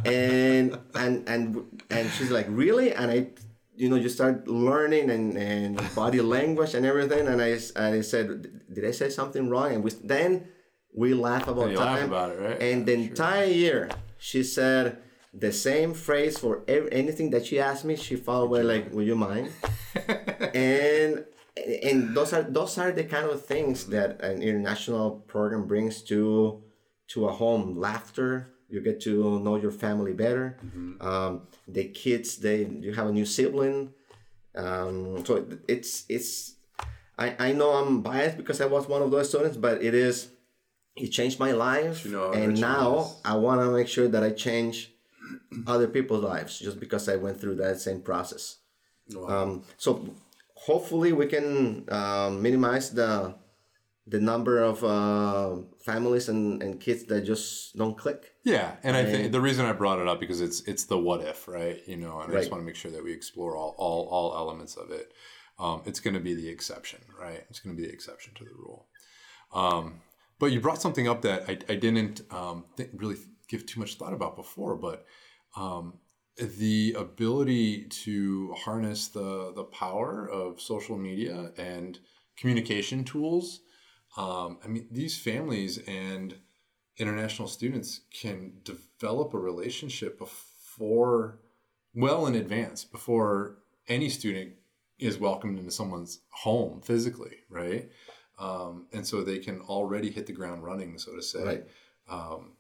[0.06, 2.94] And and and and she's like really?
[2.94, 3.28] And i
[3.76, 7.28] you know you start learning and and body language and everything.
[7.28, 8.28] And i and i said
[8.74, 9.74] did i say something wrong?
[9.74, 10.48] And we then
[10.96, 12.62] we laugh about time laugh about it, right?
[12.62, 14.98] and the entire year she said
[15.34, 19.16] the same phrase for anything that she asked me she followed by like would you
[19.16, 19.52] mind?
[20.56, 21.26] And
[21.84, 26.64] and those are those are the kind of things that an international program brings to
[27.10, 27.78] to a home.
[27.78, 30.58] Laughter you get to know your family better.
[31.02, 33.94] Um, the kids they you have a new sibling.
[34.56, 36.56] Um, so it's it's
[37.18, 40.30] I, I know i'm biased because i was one of those students but it is
[40.96, 42.06] it changed my life.
[42.06, 44.92] You know and now i want to make sure that i change
[45.68, 48.58] other people's lives just because i went through that same process
[49.28, 50.14] um, so
[50.54, 53.36] hopefully we can um, minimize the
[54.10, 58.34] the number of uh, families and, and kids that just don't click.
[58.44, 61.22] Yeah, and I think the reason I brought it up because it's it's the what
[61.22, 61.82] if, right?
[61.88, 64.38] You know, and I just want to make sure that we explore all all, all
[64.38, 65.14] elements of it.
[65.60, 67.44] Um, it's going to be the exception, right?
[67.50, 68.88] It's going to be the exception to the rule.
[69.54, 70.02] Um,
[70.40, 73.18] but you brought something up that I, I didn't um, think, really
[73.50, 75.06] give too much thought about before, but
[75.58, 75.96] um,
[76.38, 82.00] the ability to harness the the power of social media and
[82.38, 83.62] communication tools.
[84.18, 86.36] Um, I mean, these families and
[86.98, 91.40] international students can develop a relationship before,
[91.94, 94.54] well in advance, before any student
[94.98, 97.90] is welcomed into someone's home physically, right?
[98.38, 101.44] Um, and so they can already hit the ground running, so to say.
[101.44, 101.64] Right.
[102.10, 102.54] Um,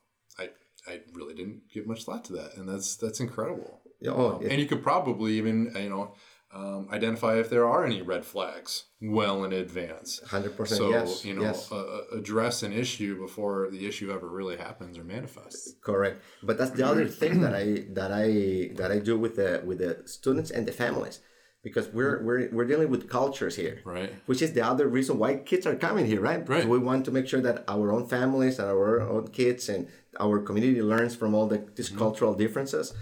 [0.89, 3.81] I really didn't give much thought to that, and that's that's incredible.
[4.01, 4.49] Yeah, Oh, Um, yeah.
[4.51, 6.13] And you could probably even you know
[6.51, 10.19] um, identify if there are any red flags well in advance.
[10.25, 11.23] 100% So yes.
[11.23, 11.71] you know, yes.
[11.71, 15.75] uh, uh, address an issue before the issue ever really happens or manifests.
[15.81, 16.23] Correct.
[16.41, 19.77] But that's the other thing that I that I that I do with the with
[19.77, 21.19] the students and the families.
[21.61, 24.13] Because we're, we're, we're dealing with cultures here, Right.
[24.27, 26.47] which is the other reason why kids are coming here, right?
[26.47, 26.65] Right.
[26.67, 29.87] we want to make sure that our own families and our own kids and
[30.21, 32.93] our community learns from all the these cultural differences.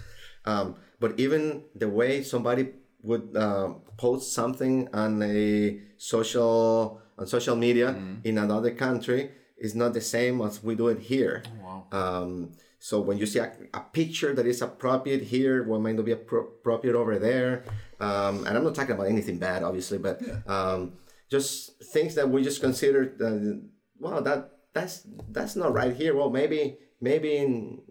[0.44, 2.70] Um, but even the way somebody
[3.02, 7.94] would uh, post something on a social on social media
[8.24, 11.42] in another country is not the same as we do it here.
[11.62, 11.86] Wow.
[11.92, 16.04] Um, so when you see a, a picture that is appropriate here, what might not
[16.04, 17.64] be appro- appropriate over there,
[18.00, 20.92] um, and I'm not talking about anything bad, obviously, but um,
[21.30, 23.66] just things that we just consider, uh,
[23.98, 26.14] well, that that's that's not right here.
[26.14, 27.82] Well, maybe maybe in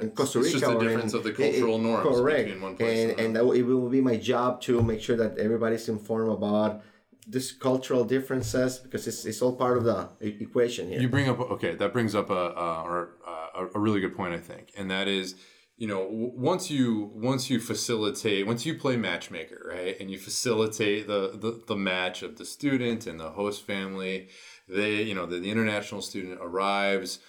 [0.00, 2.44] in Costa It's Rica just the or in- difference of the cultural norms correct.
[2.46, 5.00] between one place and and and that will- it will be my job to make
[5.00, 6.82] sure that everybody's informed about
[7.26, 11.00] this cultural differences because it's, it's all part of the equation here.
[11.00, 11.74] You bring up okay.
[11.74, 14.90] That brings up a uh, or uh, a, a really good point, I think, and
[14.90, 15.34] that is,
[15.80, 21.06] you know, once you once you facilitate, once you play matchmaker, right, and you facilitate
[21.06, 24.28] the the, the match of the student and the host family,
[24.68, 27.20] they, you know, the, the international student arrives,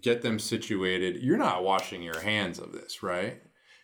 [0.00, 1.22] get them situated.
[1.22, 3.42] You're not washing your hands of this, right?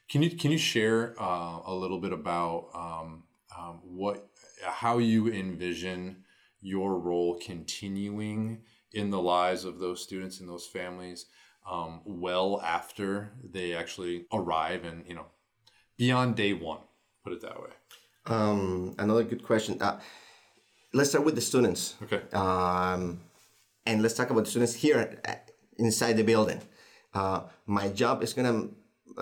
[0.09, 4.31] Can you can you share uh, a little bit about um, um, what
[4.65, 6.25] how you envision
[6.63, 8.63] your role continuing
[8.95, 11.27] in the lives of those students and those families
[11.75, 11.93] um,
[12.25, 13.09] well after
[13.57, 15.27] they actually arrive and you know
[15.97, 16.83] beyond day one
[17.25, 17.73] put it that way
[18.27, 19.73] Um, another good question.
[19.81, 19.97] Uh,
[20.93, 21.83] let's start with the students.
[22.05, 23.03] okay Um,
[23.89, 25.41] and let's talk about the students here uh,
[25.87, 26.61] inside the building.
[27.19, 28.69] Uh, my job is gonna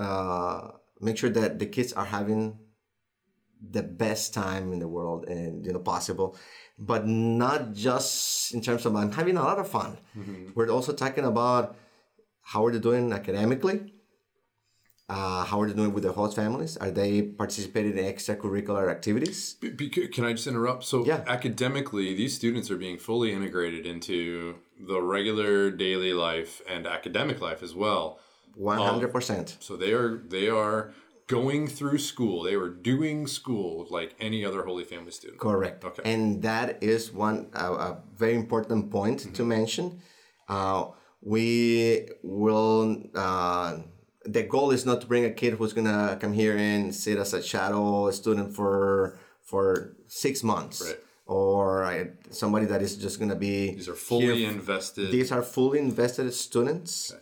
[0.05, 0.61] uh,
[1.01, 2.59] make sure that the kids are having
[3.77, 6.29] the best time in the world and you know possible,
[6.91, 9.99] but not just in terms of I'm having a lot of fun.
[10.55, 11.65] We're also talking about
[12.53, 13.79] how are they doing academically.
[15.11, 16.77] Uh, how are they doing with their host families?
[16.77, 19.55] Are they participating in extracurricular activities?
[19.55, 21.25] Be- be- can i just interrupt so Yeah.
[21.27, 24.19] academically these students are being fully integrated into
[24.91, 28.03] the regular daily life and academic life as well
[28.55, 29.47] One hundred percent.
[29.67, 30.93] so they are they are
[31.39, 35.79] going through school they were doing school like any other holy family student Correct.
[35.89, 36.03] Okay.
[36.13, 37.91] And that is one uh, a
[38.23, 39.87] very important point to mention.
[40.57, 40.83] Uh,
[41.21, 43.03] we will.
[43.15, 43.79] Uh,
[44.25, 47.33] the goal is not to bring a kid who's gonna come here and sit as
[47.35, 50.99] a shadow student for for six months Right.
[51.27, 55.11] or uh, somebody that is just to be These are fully invested.
[55.11, 57.15] these are fully invested students.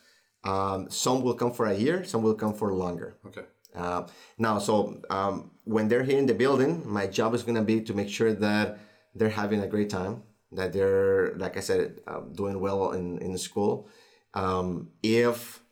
[0.44, 3.16] Um, some will come for a year, some will come for longer.
[3.26, 3.42] okay.
[3.74, 4.06] Uh,
[4.38, 7.92] now, so um, when they're here in the building, my job is to be to
[7.94, 8.78] make sure that
[9.14, 13.36] they're having a great time, that they're, like I said, uh, doing well in, in
[13.38, 13.88] school.
[14.34, 15.62] Um, if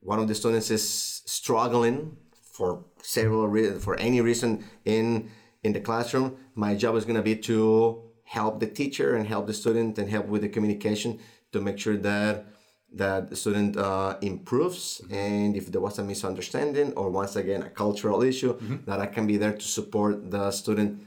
[0.00, 2.16] one of the students is struggling
[2.52, 5.30] for several reasons, for any reason in
[5.62, 9.46] in the classroom, my job is going to be to help the teacher and help
[9.46, 11.18] the student and help with the communication
[11.52, 12.46] to make sure that
[12.92, 17.68] that the student uh, improves and if there was a misunderstanding or once again a
[17.70, 21.02] cultural issue that i can be there to support the student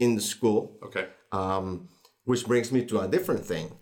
[0.00, 1.06] in the school Okay.
[1.32, 1.88] um,
[2.24, 3.72] which brings me to a different thing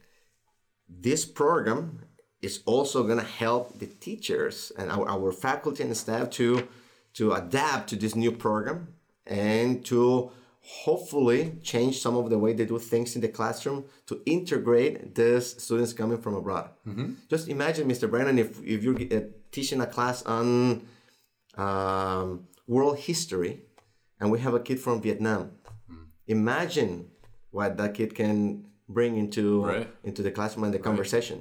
[0.89, 2.01] this program
[2.41, 6.67] is also going to help the teachers and our, our faculty and staff to
[7.15, 8.95] to adapt to this new program
[9.27, 14.21] and to hopefully change some of the way they do things in the classroom to
[14.27, 16.69] integrate these students coming from abroad.
[17.29, 18.09] Just imagine, Mr.
[18.09, 19.21] Brennan, if, if you're uh,
[19.51, 20.87] teaching a class on
[21.57, 23.63] um, world history
[24.21, 25.53] and we have a kid from Vietnam.
[26.27, 27.11] Imagine
[27.59, 28.37] what that kid can
[28.97, 29.89] bring into Right.
[30.09, 31.39] into the classroom and the conversation.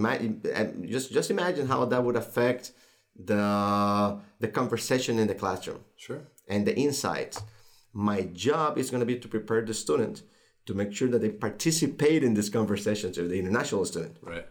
[0.00, 2.62] Imagine, eh, just just imagine how that would affect
[3.30, 3.44] the
[4.44, 6.22] the conversation in the classroom Sure.
[6.52, 7.36] and the insights.
[8.10, 10.16] My job is going to be to prepare the student
[10.66, 14.46] to make sure that they participate in this conversation, so the international student, Right.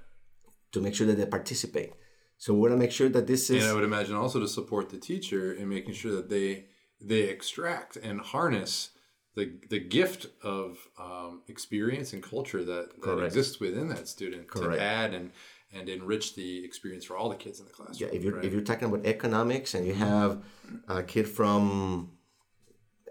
[0.73, 1.91] to make sure that they participate.
[2.43, 4.49] So we want to make sure that this is And I would imagine also to
[4.59, 6.49] support the teacher in making sure that they
[7.11, 8.73] they extract and harness
[9.35, 14.79] the the gift of um, experience and culture that, that exists within that student Correct.
[14.79, 15.31] to add and
[15.71, 18.09] and enrich the experience for all the kids in the classroom.
[18.09, 18.45] Yeah, if you're right?
[18.45, 20.41] if you're talking about economics and you have
[20.87, 22.11] a kid from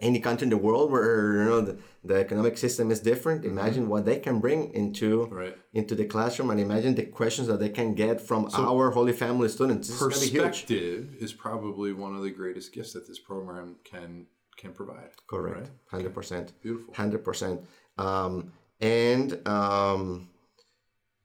[0.00, 3.88] any country in the world where you know the, the economic system is different, imagine
[3.88, 5.56] what they can bring into Right.
[5.72, 9.48] into the classroom, and imagine the questions that they can get from our Holy Family
[9.48, 9.88] students.
[9.88, 10.42] This is gonna be huge.
[10.42, 14.26] perspective is probably one of the greatest gifts that this program can
[14.58, 15.10] can provide.
[15.32, 16.46] Correct, hundred percent.
[16.62, 16.92] Beautiful.
[16.94, 17.56] Hundred percent.
[17.96, 20.28] Um, and um,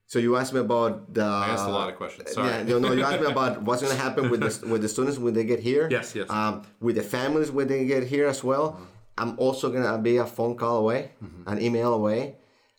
[0.05, 1.23] so you asked me about the.
[1.23, 2.31] I asked a lot of questions.
[2.31, 2.47] Sorry.
[2.49, 2.93] Yeah, no, no.
[2.93, 5.43] You asked me about what's going to happen with the with the students when they
[5.53, 5.87] get here.
[5.91, 6.29] Yes, yes.
[6.29, 8.67] Um, with the families when they get here as well.
[9.15, 11.47] I'm also going to be a phone call away, Mm-hmm.
[11.51, 12.37] an email away,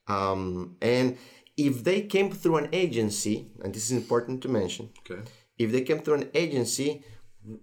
[0.08, 1.16] um, and
[1.56, 5.20] if they came through an agency, and this is important to mention, Okay.
[5.58, 7.04] if they came through an agency,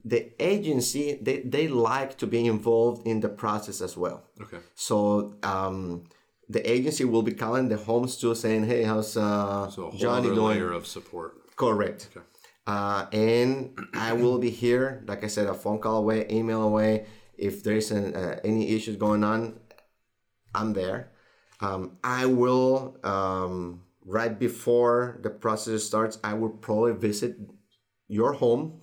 [0.06, 4.24] the agency they, they like to be involved in the process as well.
[4.42, 4.58] Okay.
[4.76, 6.04] So um,
[6.50, 10.00] the agency will be calling the homes too, saying, "Hey, how's uh, So a whole
[10.00, 11.56] Johnny doing?" layer of support.
[11.56, 12.10] Correct.
[12.16, 12.26] Okay.
[12.68, 17.08] Uh, and I will be here, like I said, a phone call away, email away.
[17.36, 19.60] If there's an, uh, any issues going on,
[20.54, 21.12] I'm there.
[21.60, 26.20] Um, I will um, right before the process starts.
[26.24, 27.38] I will probably visit
[28.08, 28.81] your home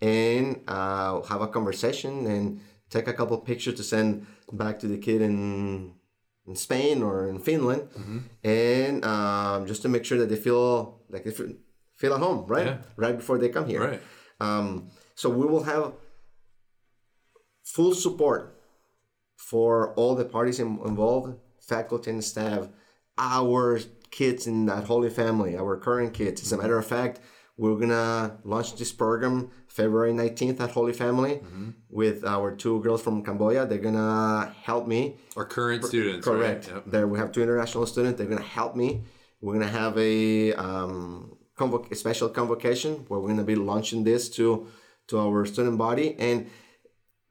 [0.00, 2.60] and uh, have a conversation and
[2.90, 5.94] take a couple pictures to send back to the kid in
[6.46, 7.88] in Spain or in Finland,
[8.42, 12.66] and um, just to make sure that they feel like they feel, at home, right?
[12.66, 12.78] Yeah.
[12.96, 13.80] Right before they come here.
[13.80, 14.02] Right.
[14.40, 15.92] Um, so we will have
[17.64, 18.60] full support
[19.36, 22.68] for all the parties in, involved, faculty and staff,
[23.18, 23.78] our
[24.10, 26.42] kids in that Holy Family, our current kids.
[26.42, 27.20] As a matter of fact,
[27.56, 31.40] we're gonna launch this program February 19th at Holy Family
[31.90, 33.66] with our two girls from Cambodia.
[33.66, 36.26] They're gonna help me Our current students.
[36.26, 36.66] Correct.
[36.66, 36.74] Right?
[36.76, 36.84] Yep.
[36.86, 38.18] There we have two international students.
[38.18, 39.04] They're gonna help me.
[39.40, 44.28] We're gonna have a um, convoc- a special convocation where we're gonna be launching this
[44.36, 44.66] to
[45.08, 46.48] to our student body, and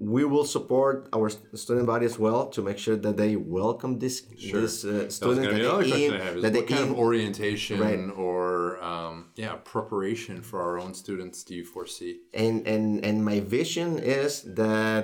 [0.04, 1.30] we will support our
[1.64, 5.50] student body as well to make sure that they welcome this this uh, student going
[5.50, 6.36] to be that they in- I have.
[6.38, 8.00] Is that what they kind in- of orientation Right.
[8.28, 12.14] or um, yeah preparation for our own students do you foresee?
[12.34, 14.32] and and and my vision is
[14.64, 15.02] that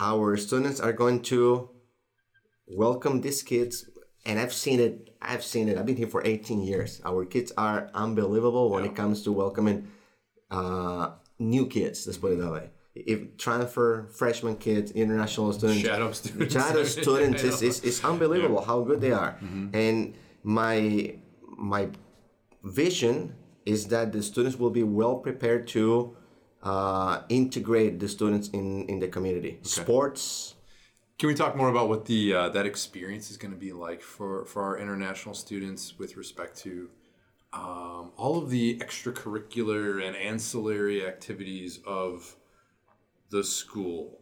[0.00, 1.68] our students are going to
[2.84, 3.74] welcome these kids
[4.26, 7.50] and i've seen it i've seen it i've been here for 18 years our kids
[7.56, 9.78] are unbelievable when it comes to welcoming
[10.50, 12.70] uh, new kids let's put it that way
[13.06, 16.54] if transfer freshman kids international students Shadow students.
[16.54, 17.68] shadow students I is, know.
[17.68, 19.74] is, is unbelievable how good they are Mm-hmm.
[19.74, 21.14] and my
[21.56, 21.88] my
[22.64, 23.34] vision
[23.64, 26.16] is that the students will be well prepared to
[26.62, 30.54] uh, integrate the students in, in the community sports
[31.18, 34.02] Can we talk more about what the uh, that experience is going to be like
[34.02, 36.72] for for our international students with respect to
[37.52, 42.36] um, all of the extracurricular and ancillary activities of
[43.30, 44.18] the school?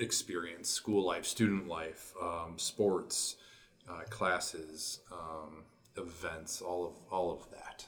[0.00, 3.36] experience, school life, student life, um, sports,
[3.88, 5.64] uh, classes, um,
[5.96, 7.86] events, all of all of that.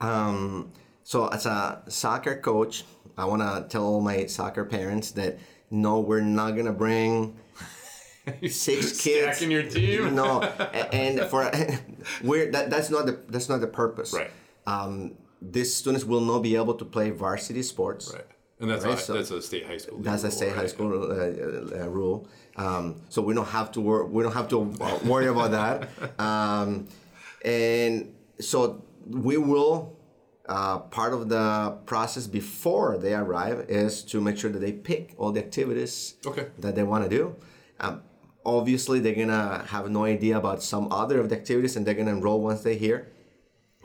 [0.00, 2.84] Um, so as a soccer coach,
[3.16, 5.38] I want to tell all my soccer parents that
[5.70, 7.36] no, we're not gonna bring
[8.48, 9.42] six kids.
[9.42, 10.14] in your team.
[10.14, 11.50] No, and for
[12.22, 14.12] we're that, that's not the that's not the purpose.
[14.12, 14.30] Right.
[14.66, 18.12] Um, these students will not be able to play varsity sports.
[18.12, 18.26] Right.
[18.58, 19.98] And that's Right, a, so- that's a state high school.
[20.00, 20.70] That's a rule, state high right?
[20.70, 22.26] school uh, uh, rule.
[22.56, 25.88] Um, so we don't have to wor- we don't have to uh, worry about that.
[26.18, 26.88] Um,
[27.44, 29.92] and so we will.
[30.48, 35.12] Uh, part of the process before they arrive is to make sure that they pick
[35.18, 36.46] all the activities Okay.
[36.60, 37.34] that they want to do.
[37.80, 38.02] Um,
[38.44, 42.12] obviously, they're gonna have no idea about some other of the activities, and they're gonna
[42.12, 43.08] enroll once they're here.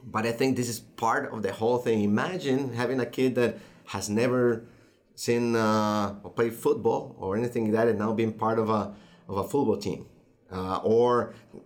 [0.05, 2.03] But I think this is part of the whole thing.
[2.03, 3.57] Imagine having a kid that
[3.93, 4.41] has never
[5.15, 8.81] seen uh, or played football or anything like that, and now being part of a
[9.29, 10.01] of a football team,
[10.57, 11.11] uh, or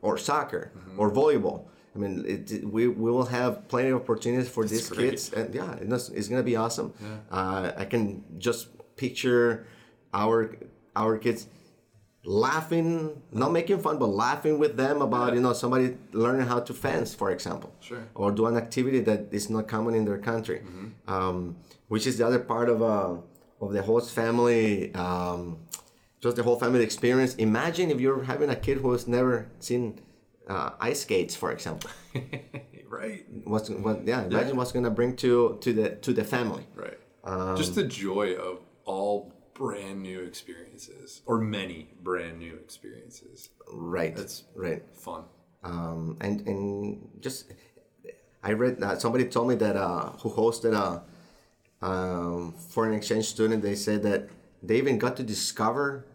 [0.01, 0.63] or soccer
[0.99, 1.59] or volleyball.
[1.95, 2.41] I mean, it,
[2.75, 5.11] we, we will have plenty of opportunities for these great.
[5.11, 6.89] kids, and yeah, it's, it's gonna be awesome.
[7.31, 8.03] Uh, I can
[8.37, 8.61] just
[8.97, 9.65] picture
[10.13, 10.35] our
[10.95, 11.47] our kids
[12.25, 16.73] laughing, not making fun, but laughing with them about you know somebody learning how to
[16.73, 18.03] fence, for example, Sure.
[18.15, 20.59] or do an activity that is not common in their country,
[21.07, 21.55] um,
[21.87, 23.15] which is the other part of uh,
[23.61, 25.57] of the host family, um,
[26.21, 27.35] just the whole family experience.
[27.35, 29.99] Imagine if you're having a kid who has never seen
[30.47, 31.89] uh, ice skates, for example.
[32.89, 33.25] right.
[33.45, 34.05] What's what?
[34.05, 36.65] Yeah, imagine what's gonna bring to to the to the family.
[36.75, 36.99] Right.
[37.23, 43.49] Um, Just the joy of all brand new experiences, or many brand new experiences.
[43.71, 44.13] Right.
[44.15, 44.83] That's- right.
[44.93, 45.23] Fun.
[45.63, 47.51] um, and and just
[48.43, 51.01] I read that somebody told me that uh, who hosted a
[51.81, 53.61] um, foreign exchange student.
[53.63, 54.29] They said that
[54.63, 56.05] they even got to discover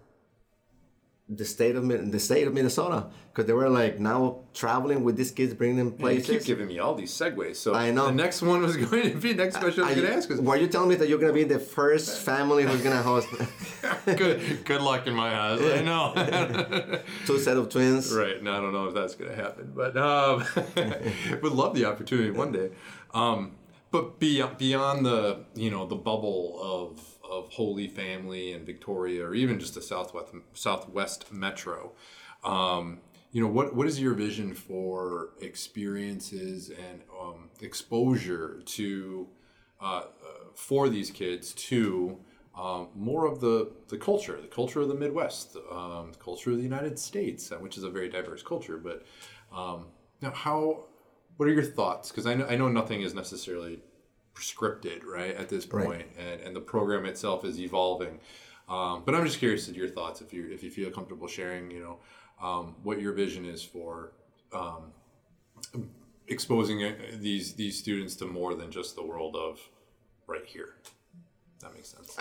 [1.32, 5.30] the state of the state of Minnesota because they were like now traveling with these
[5.30, 6.26] kids, bringing them places.
[6.26, 6.46] You places.
[6.46, 7.54] keep giving me all these segues.
[7.56, 8.06] So I know.
[8.06, 10.28] the next one was going to be next question I was going to you- ask
[10.28, 13.28] was were you telling me that you're gonna be the first family who's gonna host
[14.16, 14.64] good.
[14.64, 15.60] Good luck in my eyes.
[15.62, 17.00] I know.
[17.26, 18.12] two set of twins?
[18.12, 18.42] Right.
[18.42, 20.44] No, I don't know if that's going to happen, but um,
[21.42, 22.70] would love the opportunity one day.
[23.14, 23.52] Um,
[23.90, 29.34] but beyond beyond the you know the bubble of of Holy Family and Victoria, or
[29.34, 31.92] even just the Southwest Southwest Metro,
[32.44, 33.00] um,
[33.32, 39.28] you know what what is your vision for experiences and um, exposure to
[39.80, 40.04] uh, uh,
[40.54, 42.18] for these kids to
[42.54, 46.56] um, more of the, the culture, the culture of the Midwest, um, the culture of
[46.56, 48.76] the United States, uh, which is a very diverse culture.
[48.76, 49.06] But
[49.54, 49.86] um,
[50.20, 50.84] now, how?
[51.40, 52.10] What are your thoughts?
[52.10, 53.80] Because I know, I know nothing is necessarily
[54.34, 55.86] prescripted, right, at this Right.
[55.86, 58.20] point, and, and the program itself is evolving.
[58.68, 61.70] Um, but I'm just curious to your thoughts, if you if you feel comfortable sharing,
[61.70, 61.96] you know,
[62.46, 64.12] um, what your vision is for
[64.52, 64.92] um,
[66.28, 69.58] exposing uh, these these students to more than just the world of
[70.26, 70.74] right here.
[71.62, 72.16] That makes sense.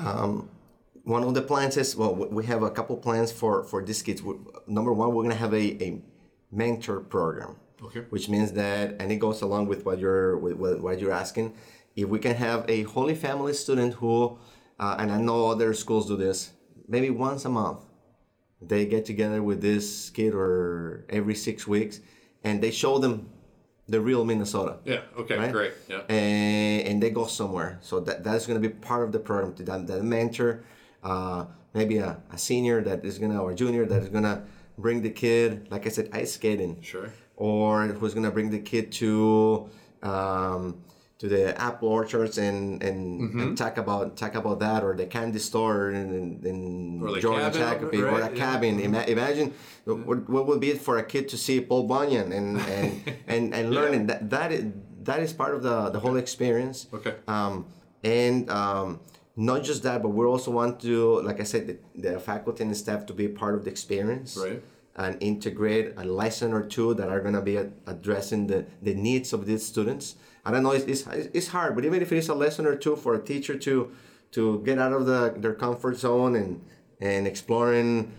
[1.03, 4.01] one of the plans is well we we have a couple plans for for these
[4.01, 4.21] kids
[4.65, 6.01] number one we're going to have a, a
[6.51, 8.01] mentor program Okay.
[8.09, 11.53] which means that and it goes along with what you're with, what you're asking
[11.95, 14.37] if we can have a holy family student who
[14.79, 16.51] uh, and i know other schools do this
[16.87, 17.79] maybe once a month
[18.61, 22.01] they get together with this kid or every six weeks
[22.43, 23.29] and they show them
[23.87, 25.01] the real minnesota Yeah.
[25.17, 25.37] Okay.
[25.37, 25.51] Right?
[25.51, 25.73] Great.
[25.87, 26.01] Yeah.
[26.09, 27.79] and, and they go somewhere.
[27.81, 29.53] So that that's going to be part of the program.
[29.55, 30.63] To that, that mentor,
[31.03, 34.43] uh, maybe a, a senior that is gonna or junior that is gonna
[34.77, 37.09] bring the kid, like I said, ice skating, Sure.
[37.39, 39.69] Or who's gonna bring the kid to
[40.03, 40.81] um,
[41.19, 43.39] to the apple orchards and and, Mm-hmm.
[43.41, 47.49] and talk about talk about that, or the candy store in, in, Or the Georgia,
[47.51, 48.43] cabin, Shakopee, or right, a yeah.
[48.45, 48.79] cabin.
[48.79, 49.53] Ima- imagine
[49.85, 52.89] what, what would be it for a kid to see Paul Bunyan and and
[53.33, 54.65] and, and learning that that is
[55.03, 56.87] that is part of the the whole experience.
[56.93, 57.15] Okay.
[57.27, 57.65] Um,
[58.03, 58.99] and um,
[59.35, 61.75] not just that, but we also want to, like I said, the,
[62.13, 64.37] the faculty and staff to be part of the experience.
[64.37, 64.61] Right.
[64.99, 67.55] And integrate a lesson or two that are going to be
[67.87, 70.15] addressing the, the needs of these students.
[70.45, 72.75] I don't know, it's, it's, it's hard, but even if it is a lesson or
[72.75, 73.75] two for a teacher to
[74.31, 76.61] to get out of the, their comfort zone and,
[76.99, 78.11] and exploring,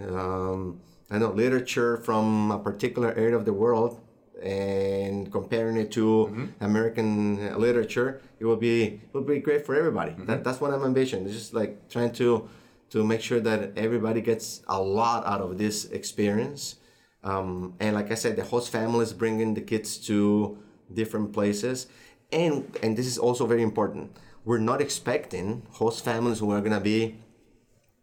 [0.00, 0.80] um,
[1.10, 4.00] I know, literature from a particular area of the world
[4.42, 6.46] and comparing it to mm-hmm.
[6.60, 10.12] American uh, literature, it will be it will be great for everybody.
[10.12, 10.26] Mm-hmm.
[10.26, 11.26] That, that's what I'm ambition.
[11.26, 12.48] It's just like trying to
[12.90, 16.76] to make sure that everybody gets a lot out of this experience.
[17.24, 20.58] Um, and like I said, the host families bringing the kids to
[20.92, 21.86] different places,
[22.32, 24.16] and and this is also very important.
[24.44, 27.16] We're not expecting host families who are gonna be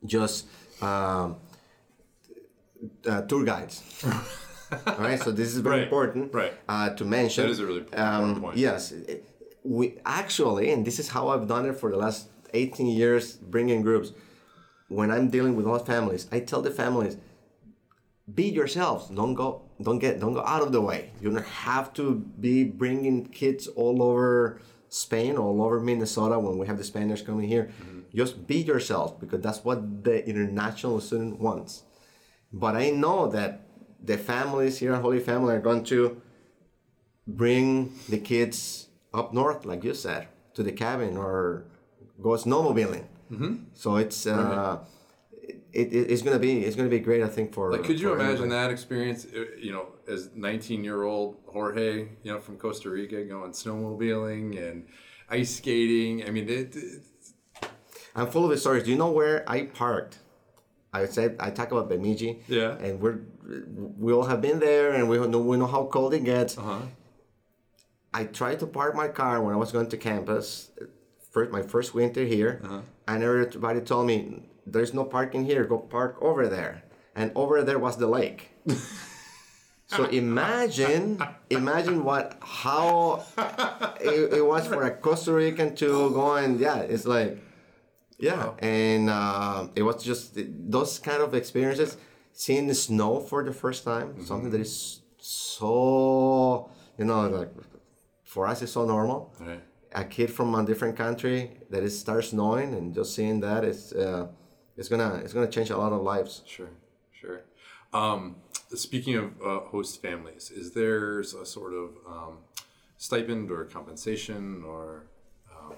[0.06, 0.46] just
[0.82, 1.38] um,
[3.08, 3.82] uh, tour guides.
[4.88, 6.54] All right, so this is very Right, important right.
[6.68, 7.46] Uh, to mention.
[7.46, 8.58] That is a really important um, point.
[8.58, 8.94] Yes,
[9.64, 13.82] we actually, and this is how I've done it for the last 18 years, bringing
[13.82, 14.12] groups.
[14.88, 17.18] When I'm dealing with all families, I tell the families,
[18.34, 19.10] be yourselves.
[19.10, 21.12] Don't go, don't get, don't go out of the way.
[21.22, 26.68] You don't have to be bringing kids all over Spain, all over Minnesota when we
[26.68, 27.72] have the Spaniards coming here.
[27.82, 28.00] Mm-hmm.
[28.16, 31.84] Just be yourself because that's what the international student wants.
[32.54, 33.68] But I know that
[34.02, 36.22] the families here at Holy Family are going to
[37.28, 41.66] bring the kids up north, like you said, to the cabin or
[42.22, 43.06] go snowmobiling.
[43.32, 43.56] Mm-hmm.
[43.74, 44.80] So it's uh,
[45.74, 47.24] it, it, it's gonna be it's gonna be great.
[47.24, 48.50] I think for Like, could you imagine everybody.
[48.52, 49.26] that experience?
[49.26, 54.58] uh, You know, as 19 year old Jorge, you know, from Costa Rica, going snowmobiling
[54.62, 54.88] and
[55.30, 56.26] ice skating.
[56.28, 57.02] I mean, it, it,
[58.16, 58.84] I'm full of stories.
[58.84, 60.20] Do you know where I parked?
[60.94, 62.40] I said I talk about Bemidji.
[62.48, 62.78] Yeah.
[62.78, 63.20] And we're
[63.98, 66.58] we all have been there, and we know we know how cold it gets.
[66.58, 66.80] uh-huh.
[68.14, 70.72] I tried to park my car when I was going to campus,
[71.36, 72.82] first my first winter here, Uh-huh.
[73.10, 74.18] and everybody told me
[74.74, 75.64] there's no parking here.
[75.74, 76.74] Go park over there,
[77.20, 78.42] and over there was the lake.
[79.96, 81.20] so imagine,
[81.50, 82.26] imagine what
[82.62, 83.24] how
[84.00, 85.88] it, it was for a Costa Rican to
[86.20, 87.32] go and yeah, it's like
[88.18, 90.24] yeah, and uh, it was just
[90.76, 91.98] those kind of experiences.
[92.38, 96.70] Seeing the snow for the first time, something that is so
[97.00, 97.52] you know like
[98.24, 99.20] for us it's so normal.
[99.40, 99.64] Right.
[99.96, 101.40] A kid from a different country
[101.70, 104.28] that it starts knowing and just seeing that it's uh,
[104.78, 106.44] it's gonna it's gonna change a lot of lives.
[106.46, 106.70] Sure,
[107.14, 107.44] sure.
[107.94, 108.36] Um,
[108.74, 112.34] speaking of uh, host families, is there a sort of um,
[112.98, 115.08] stipend or compensation or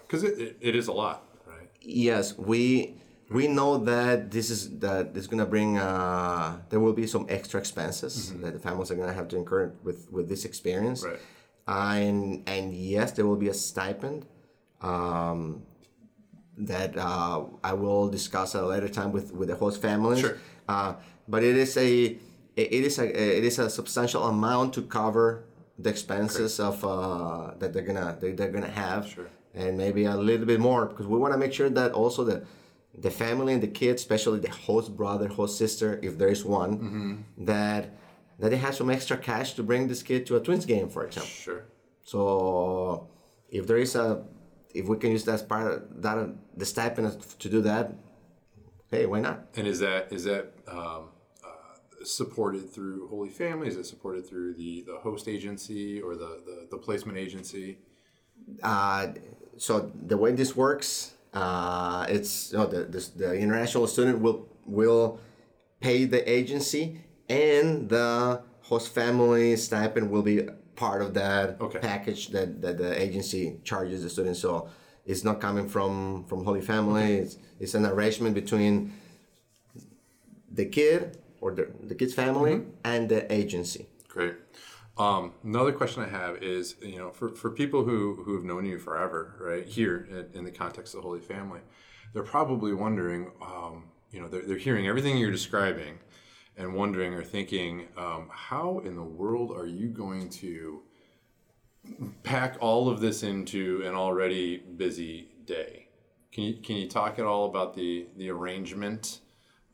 [0.01, 1.69] because it, it, it is a lot, right?
[1.81, 2.95] Yes, we
[3.29, 7.59] we know that this is that is gonna bring uh, there will be some extra
[7.59, 11.03] expenses that the families are gonna have to incur with with this experience.
[11.03, 11.19] Right.
[11.67, 14.25] And and yes, there will be a stipend
[14.81, 15.63] um,
[16.57, 20.19] that uh, I will discuss at a later time with with the host families.
[20.21, 20.37] Sure.
[20.67, 20.93] Uh,
[21.27, 22.17] but it is a
[22.55, 23.05] it is a
[23.37, 25.43] it is a substantial amount to cover
[25.79, 29.07] the expenses of uh, that they're gonna they, they're gonna have.
[29.07, 29.27] Sure.
[29.53, 32.43] And maybe a little bit more because we want to make sure that also the
[32.97, 36.71] the family and the kids, especially the host brother, host sister, if there is one,
[36.77, 37.45] Mm-hmm.
[37.45, 37.91] that
[38.39, 41.05] that they have some extra cash to bring this kid to a Twins game, for
[41.05, 41.29] example.
[41.29, 41.65] Sure.
[42.03, 43.09] So
[43.49, 44.23] if there is a,
[44.73, 47.93] if we can use that as part of that the stipend to do that,
[48.91, 49.47] hey, why not?
[49.55, 51.09] And is that is that um,
[51.43, 53.67] uh, supported through Holy Family?
[53.67, 57.79] Is it supported through the, the host agency or the, the, the placement agency?
[58.61, 59.07] Uh,
[59.57, 64.47] so the way this works, uh, it's you know, the, the the international student will
[64.65, 65.19] will
[65.79, 71.79] pay the agency, and the host family stipend will be part of that Okay.
[71.79, 74.37] package that, that the agency charges the student.
[74.37, 74.69] So
[75.05, 77.15] it's not coming from from Holy Family.
[77.17, 78.93] It's it's an arrangement between
[80.51, 83.87] the kid or the, the kid's family and the agency.
[84.07, 84.35] Great.
[84.97, 88.65] Um, another question I have is, you know, for, for people who, who have known
[88.65, 91.59] you forever, right, here in, in the context of the Holy Family,
[92.13, 95.99] they're probably wondering, um, you know, they're, they're hearing everything you're describing
[96.57, 100.81] and wondering or thinking, um, how in the world are you going to
[102.23, 105.87] pack all of this into an already busy day?
[106.31, 109.19] Can you, can you talk at all about the, the arrangement,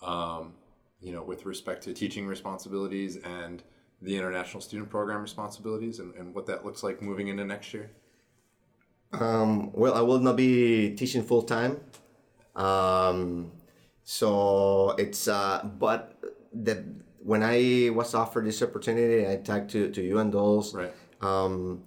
[0.02, 0.54] um,
[1.02, 3.64] you know, with respect to teaching responsibilities and
[4.02, 7.90] the international student program responsibilities and, and what that looks like moving into next year?
[9.14, 11.80] Um, well, I will not be teaching full time.
[12.56, 13.52] Um,
[14.04, 16.18] so it's uh, but
[16.54, 16.84] the
[17.20, 20.92] when I was offered this opportunity, I talked to, to you and Doles, Right.
[21.22, 21.84] um,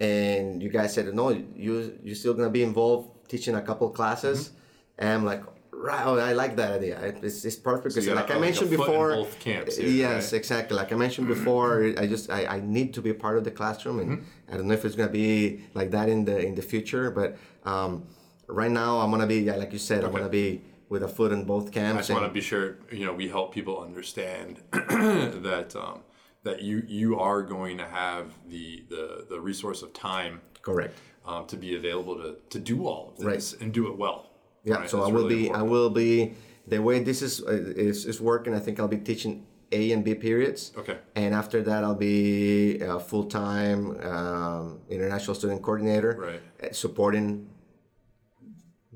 [0.00, 4.50] and you guys said no, you you're still gonna be involved teaching a couple classes,
[4.98, 5.42] and I'm like.
[5.74, 6.96] Right, oh, I like that idea.
[7.24, 10.30] It's, it's perfect because, you like a- I like mentioned in before, both camps yes,
[10.32, 10.38] right?
[10.38, 10.76] exactly.
[10.76, 13.50] Like I mentioned before, I just I, I need to be a part of the
[13.50, 14.52] classroom, and Mm-hmm.
[14.52, 17.10] I don't know if it's gonna be like that in the in the future.
[17.10, 18.04] But um,
[18.46, 20.62] right now, I'm gonna be yeah, like you said, I'm gonna be
[20.92, 21.96] with a foot in both camps.
[21.96, 26.00] I just want to be sure you know we help people understand that um,
[26.42, 30.94] that you you are going to have the the, the resource of time correct.
[31.24, 34.18] um, to be available to, to do all of this and do it well.
[34.64, 34.74] Yeah.
[34.74, 34.90] right?
[34.90, 36.34] So That's I will really be I will be
[36.66, 37.52] the way this is uh,
[37.88, 38.52] is, is working.
[38.54, 40.72] I think I'll be teaching A and B periods.
[40.76, 40.98] Okay.
[41.16, 43.80] And after that, I'll be a full time
[44.12, 46.12] um, international student coordinator.
[46.28, 46.42] Right.
[46.62, 47.48] uh, Supporting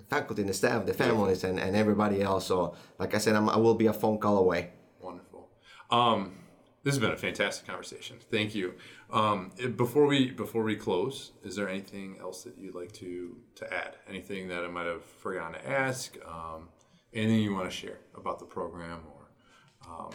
[0.09, 2.47] faculty and the staff, the families, and, and everybody else.
[2.47, 4.71] So, like I said, I'm, I will be a phone call away.
[5.01, 5.49] Wonderful.
[5.91, 6.39] Um,
[6.83, 8.17] this has been a fantastic conversation.
[8.31, 8.75] Thank you.
[9.11, 13.75] Um, before we before we close, is there anything else that you'd like to to
[13.75, 13.97] add?
[14.09, 16.17] Anything that I might have forgotten to ask?
[16.25, 16.69] Um,
[17.13, 20.11] anything you want to share about the program, or um,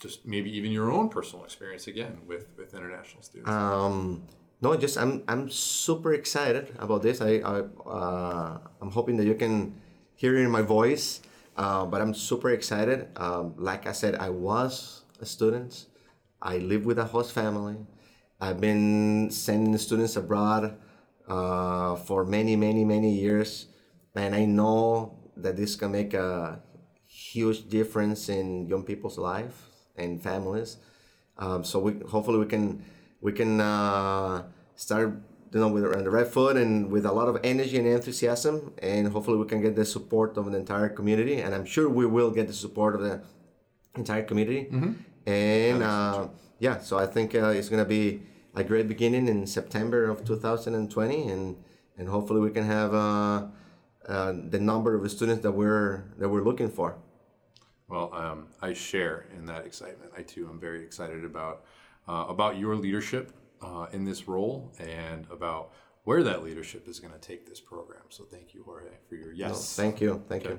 [0.00, 3.50] just maybe even your own personal experience again with with international students?
[4.60, 7.20] No, just I'm I'm super excited about this.
[7.20, 9.80] I, I uh, I'm hoping that you can
[10.14, 11.20] hear in my voice.
[11.56, 13.08] Uh, but I'm super excited.
[13.16, 15.86] Um, like I said, I was a student.
[16.40, 17.76] I live with a host family.
[18.40, 20.78] I've been sending students abroad
[21.28, 23.66] uh, for many, many, many years,
[24.14, 26.62] and I know that this can make a
[27.06, 30.78] huge difference in young people's life and families.
[31.36, 32.84] Um, so we hopefully we can
[33.20, 34.44] we can uh,
[34.76, 35.20] start
[35.52, 38.72] you know with on the right foot and with a lot of energy and enthusiasm,
[38.78, 41.40] and hopefully we can get the support of the entire community.
[41.40, 43.22] And I'm sure we will get the support of the
[43.96, 44.68] entire community.
[45.26, 48.22] And uh, yeah, so I think uh, it's gonna be
[48.54, 51.56] a great beginning in September of 2020, and
[51.96, 53.46] and hopefully we can have uh,
[54.08, 56.96] uh, the number of students that we're that we're looking for.
[57.88, 60.12] Well, um, I share in that excitement.
[60.16, 61.64] I too am very excited about
[62.08, 63.32] uh, about your leadership
[63.62, 65.72] uh, in this role and about
[66.04, 68.02] where that leadership is going to take this program.
[68.08, 69.76] So thank you, Jorge, for your yes.
[69.76, 70.58] Thank you, thank you.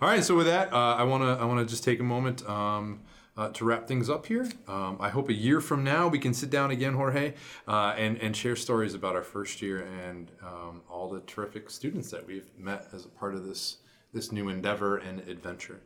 [0.00, 0.22] All right.
[0.22, 2.48] So with that, uh, I want to I want to just take a moment.
[2.48, 3.02] Um,
[3.36, 6.34] uh, to wrap things up here, um, I hope a year from now we can
[6.34, 7.34] sit down again, Jorge,
[7.66, 12.10] uh, and and share stories about our first year and um, all the terrific students
[12.10, 13.78] that we've met as a part of this
[14.12, 15.80] this new endeavor and adventure.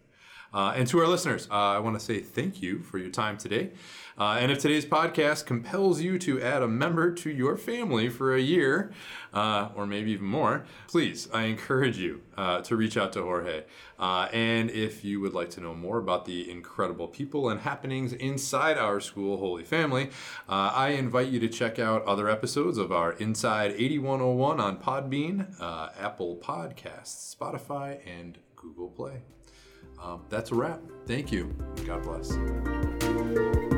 [0.54, 3.36] Uh, and to our listeners, uh, I want to say thank you for your time
[3.36, 3.72] today.
[4.16, 8.32] Uh, and if today's podcast compels you to add a member to your family for
[8.32, 8.92] a year,
[9.32, 13.64] uh, or maybe even more, please, I encourage you uh, to reach out to Jorge.
[13.98, 18.12] Uh, and if you would like to know more about the incredible people and happenings
[18.12, 20.10] inside our school, Holy Family,
[20.48, 26.36] I invite you to check out other episodes of our Inside 8101 on Podbean, Apple
[26.36, 29.22] Podcasts, Spotify, and Google Play.
[30.04, 30.80] Um, that's a wrap.
[31.06, 31.54] Thank you.
[31.86, 33.73] God bless.